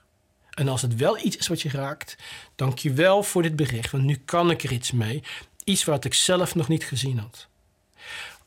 En 0.54 0.68
als 0.68 0.82
het 0.82 0.96
wel 0.96 1.18
iets 1.18 1.36
is 1.36 1.48
wat 1.48 1.62
je 1.62 1.68
raakt, 1.68 2.16
dank 2.54 2.78
je 2.78 2.92
wel 2.92 3.22
voor 3.22 3.42
dit 3.42 3.56
bericht, 3.56 3.90
want 3.90 4.04
nu 4.04 4.22
kan 4.24 4.50
ik 4.50 4.62
er 4.62 4.72
iets 4.72 4.92
mee. 4.92 5.22
Iets 5.64 5.84
wat 5.84 6.04
ik 6.04 6.14
zelf 6.14 6.54
nog 6.54 6.68
niet 6.68 6.84
gezien 6.84 7.18
had. 7.18 7.46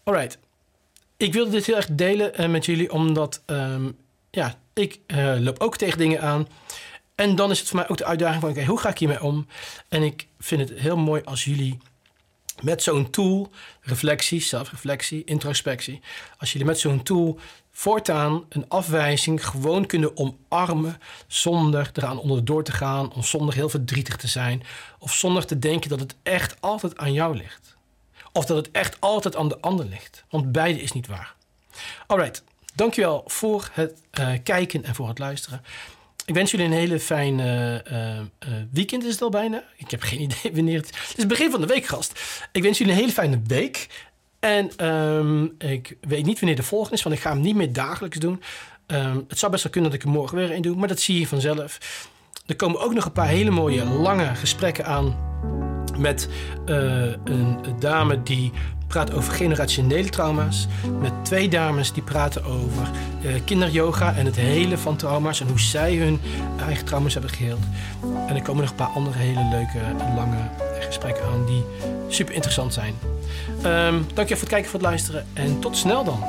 Alright. 0.03 0.37
Ik 1.17 1.33
wilde 1.33 1.51
dit 1.51 1.65
heel 1.65 1.75
erg 1.75 1.87
delen 1.91 2.41
uh, 2.41 2.47
met 2.47 2.65
jullie, 2.65 2.91
omdat 2.91 3.41
um, 3.45 3.97
ja, 4.31 4.59
ik 4.73 4.99
uh, 5.07 5.35
loop 5.39 5.59
ook 5.59 5.77
tegen 5.77 5.97
dingen 5.97 6.21
aan. 6.21 6.47
En 7.15 7.35
dan 7.35 7.51
is 7.51 7.59
het 7.59 7.67
voor 7.67 7.77
mij 7.77 7.89
ook 7.89 7.97
de 7.97 8.05
uitdaging 8.05 8.41
van, 8.41 8.49
oké, 8.49 8.65
hoe 8.65 8.79
ga 8.79 8.89
ik 8.89 8.97
hiermee 8.97 9.23
om? 9.23 9.47
En 9.87 10.03
ik 10.03 10.27
vind 10.39 10.69
het 10.69 10.79
heel 10.79 10.97
mooi 10.97 11.21
als 11.23 11.43
jullie 11.43 11.77
met 12.61 12.83
zo'n 12.83 13.09
tool, 13.09 13.51
reflectie, 13.81 14.41
zelfreflectie, 14.41 15.23
introspectie, 15.23 16.01
als 16.37 16.51
jullie 16.51 16.67
met 16.67 16.79
zo'n 16.79 17.03
tool 17.03 17.39
voortaan 17.77 18.45
een 18.49 18.65
afwijzing 18.67 19.45
gewoon 19.45 19.85
kunnen 19.85 20.17
omarmen 20.17 21.01
zonder 21.27 21.89
eraan 21.93 22.19
onderdoor 22.19 22.63
te 22.63 22.71
gaan, 22.71 23.13
of 23.13 23.27
zonder 23.27 23.53
heel 23.53 23.69
verdrietig 23.69 24.15
te 24.15 24.27
zijn, 24.27 24.63
of 24.99 25.13
zonder 25.13 25.45
te 25.45 25.59
denken 25.59 25.89
dat 25.89 25.99
het 25.99 26.15
echt 26.23 26.55
altijd 26.59 26.97
aan 26.97 27.13
jou 27.13 27.35
ligt. 27.35 27.75
Of 28.31 28.45
dat 28.45 28.57
het 28.57 28.71
echt 28.71 28.97
altijd 28.99 29.35
aan 29.35 29.47
de 29.47 29.59
ander 29.59 29.85
ligt. 29.85 30.23
Want 30.29 30.51
beide 30.51 30.81
is 30.81 30.91
niet 30.91 31.07
waar. 31.07 31.35
Alright, 32.07 32.43
dankjewel 32.75 33.23
voor 33.25 33.69
het 33.71 34.01
uh, 34.19 34.29
kijken 34.43 34.83
en 34.83 34.95
voor 34.95 35.07
het 35.07 35.19
luisteren. 35.19 35.61
Ik 36.25 36.33
wens 36.33 36.51
jullie 36.51 36.65
een 36.65 36.71
hele 36.71 36.99
fijne 36.99 37.83
uh, 37.91 38.17
uh, 38.17 38.63
weekend. 38.71 39.03
Is 39.03 39.11
het 39.11 39.21
al 39.21 39.29
bijna? 39.29 39.63
Ik 39.75 39.91
heb 39.91 40.01
geen 40.01 40.21
idee 40.29 40.53
wanneer 40.53 40.77
het... 40.77 40.87
Het 41.07 41.17
is 41.17 41.25
begin 41.25 41.51
van 41.51 41.61
de 41.61 41.67
week, 41.67 41.85
gast. 41.85 42.19
Ik 42.51 42.63
wens 42.63 42.77
jullie 42.77 42.93
een 42.93 42.99
hele 42.99 43.11
fijne 43.11 43.41
week. 43.45 44.06
En 44.39 44.87
um, 44.87 45.55
ik 45.57 45.97
weet 46.01 46.25
niet 46.25 46.39
wanneer 46.39 46.57
de 46.57 46.63
volgende 46.63 46.95
is, 46.95 47.03
want 47.03 47.15
ik 47.15 47.21
ga 47.21 47.29
hem 47.29 47.41
niet 47.41 47.55
meer 47.55 47.73
dagelijks 47.73 48.17
doen. 48.17 48.41
Um, 48.87 49.25
het 49.27 49.39
zou 49.39 49.51
best 49.51 49.63
wel 49.63 49.71
kunnen 49.71 49.91
dat 49.91 49.99
ik 49.99 50.05
er 50.05 50.13
morgen 50.13 50.37
weer 50.37 50.51
een 50.51 50.61
doe, 50.61 50.75
maar 50.75 50.87
dat 50.87 50.99
zie 50.99 51.19
je 51.19 51.27
vanzelf. 51.27 51.77
Er 52.45 52.55
komen 52.55 52.81
ook 52.81 52.93
nog 52.93 53.05
een 53.05 53.11
paar 53.11 53.27
hele 53.27 53.51
mooie 53.51 53.85
lange 53.85 54.35
gesprekken 54.35 54.85
aan 54.85 55.17
met 55.97 56.29
uh, 56.65 57.11
een 57.23 57.57
dame 57.79 58.23
die 58.23 58.51
praat 58.87 59.13
over 59.13 59.33
generationele 59.33 60.09
trauma's. 60.09 60.67
Met 60.99 61.25
twee 61.25 61.49
dames 61.49 61.93
die 61.93 62.03
praten 62.03 62.43
over 62.43 62.89
uh, 63.25 63.31
kinderyoga 63.45 64.15
en 64.15 64.25
het 64.25 64.35
helen 64.35 64.79
van 64.79 64.95
trauma's 64.95 65.41
en 65.41 65.47
hoe 65.47 65.59
zij 65.59 65.95
hun 65.95 66.19
eigen 66.65 66.85
trauma's 66.85 67.13
hebben 67.13 67.31
geheeld. 67.31 67.63
En 68.27 68.35
er 68.35 68.41
komen 68.41 68.61
nog 68.61 68.69
een 68.69 68.75
paar 68.75 68.87
andere 68.87 69.17
hele 69.17 69.47
leuke, 69.49 69.79
lange 70.15 70.49
gesprekken 70.85 71.25
aan 71.25 71.45
die 71.45 71.63
super 72.07 72.33
interessant 72.33 72.73
zijn. 72.73 72.95
Ehm, 73.61 73.93
um, 73.93 73.93
dankjewel 73.97 74.25
voor 74.27 74.37
het 74.37 74.49
kijken, 74.49 74.69
voor 74.69 74.79
het 74.79 74.89
luisteren 74.89 75.25
en 75.33 75.59
tot 75.59 75.77
snel 75.77 76.03
dan. 76.03 76.23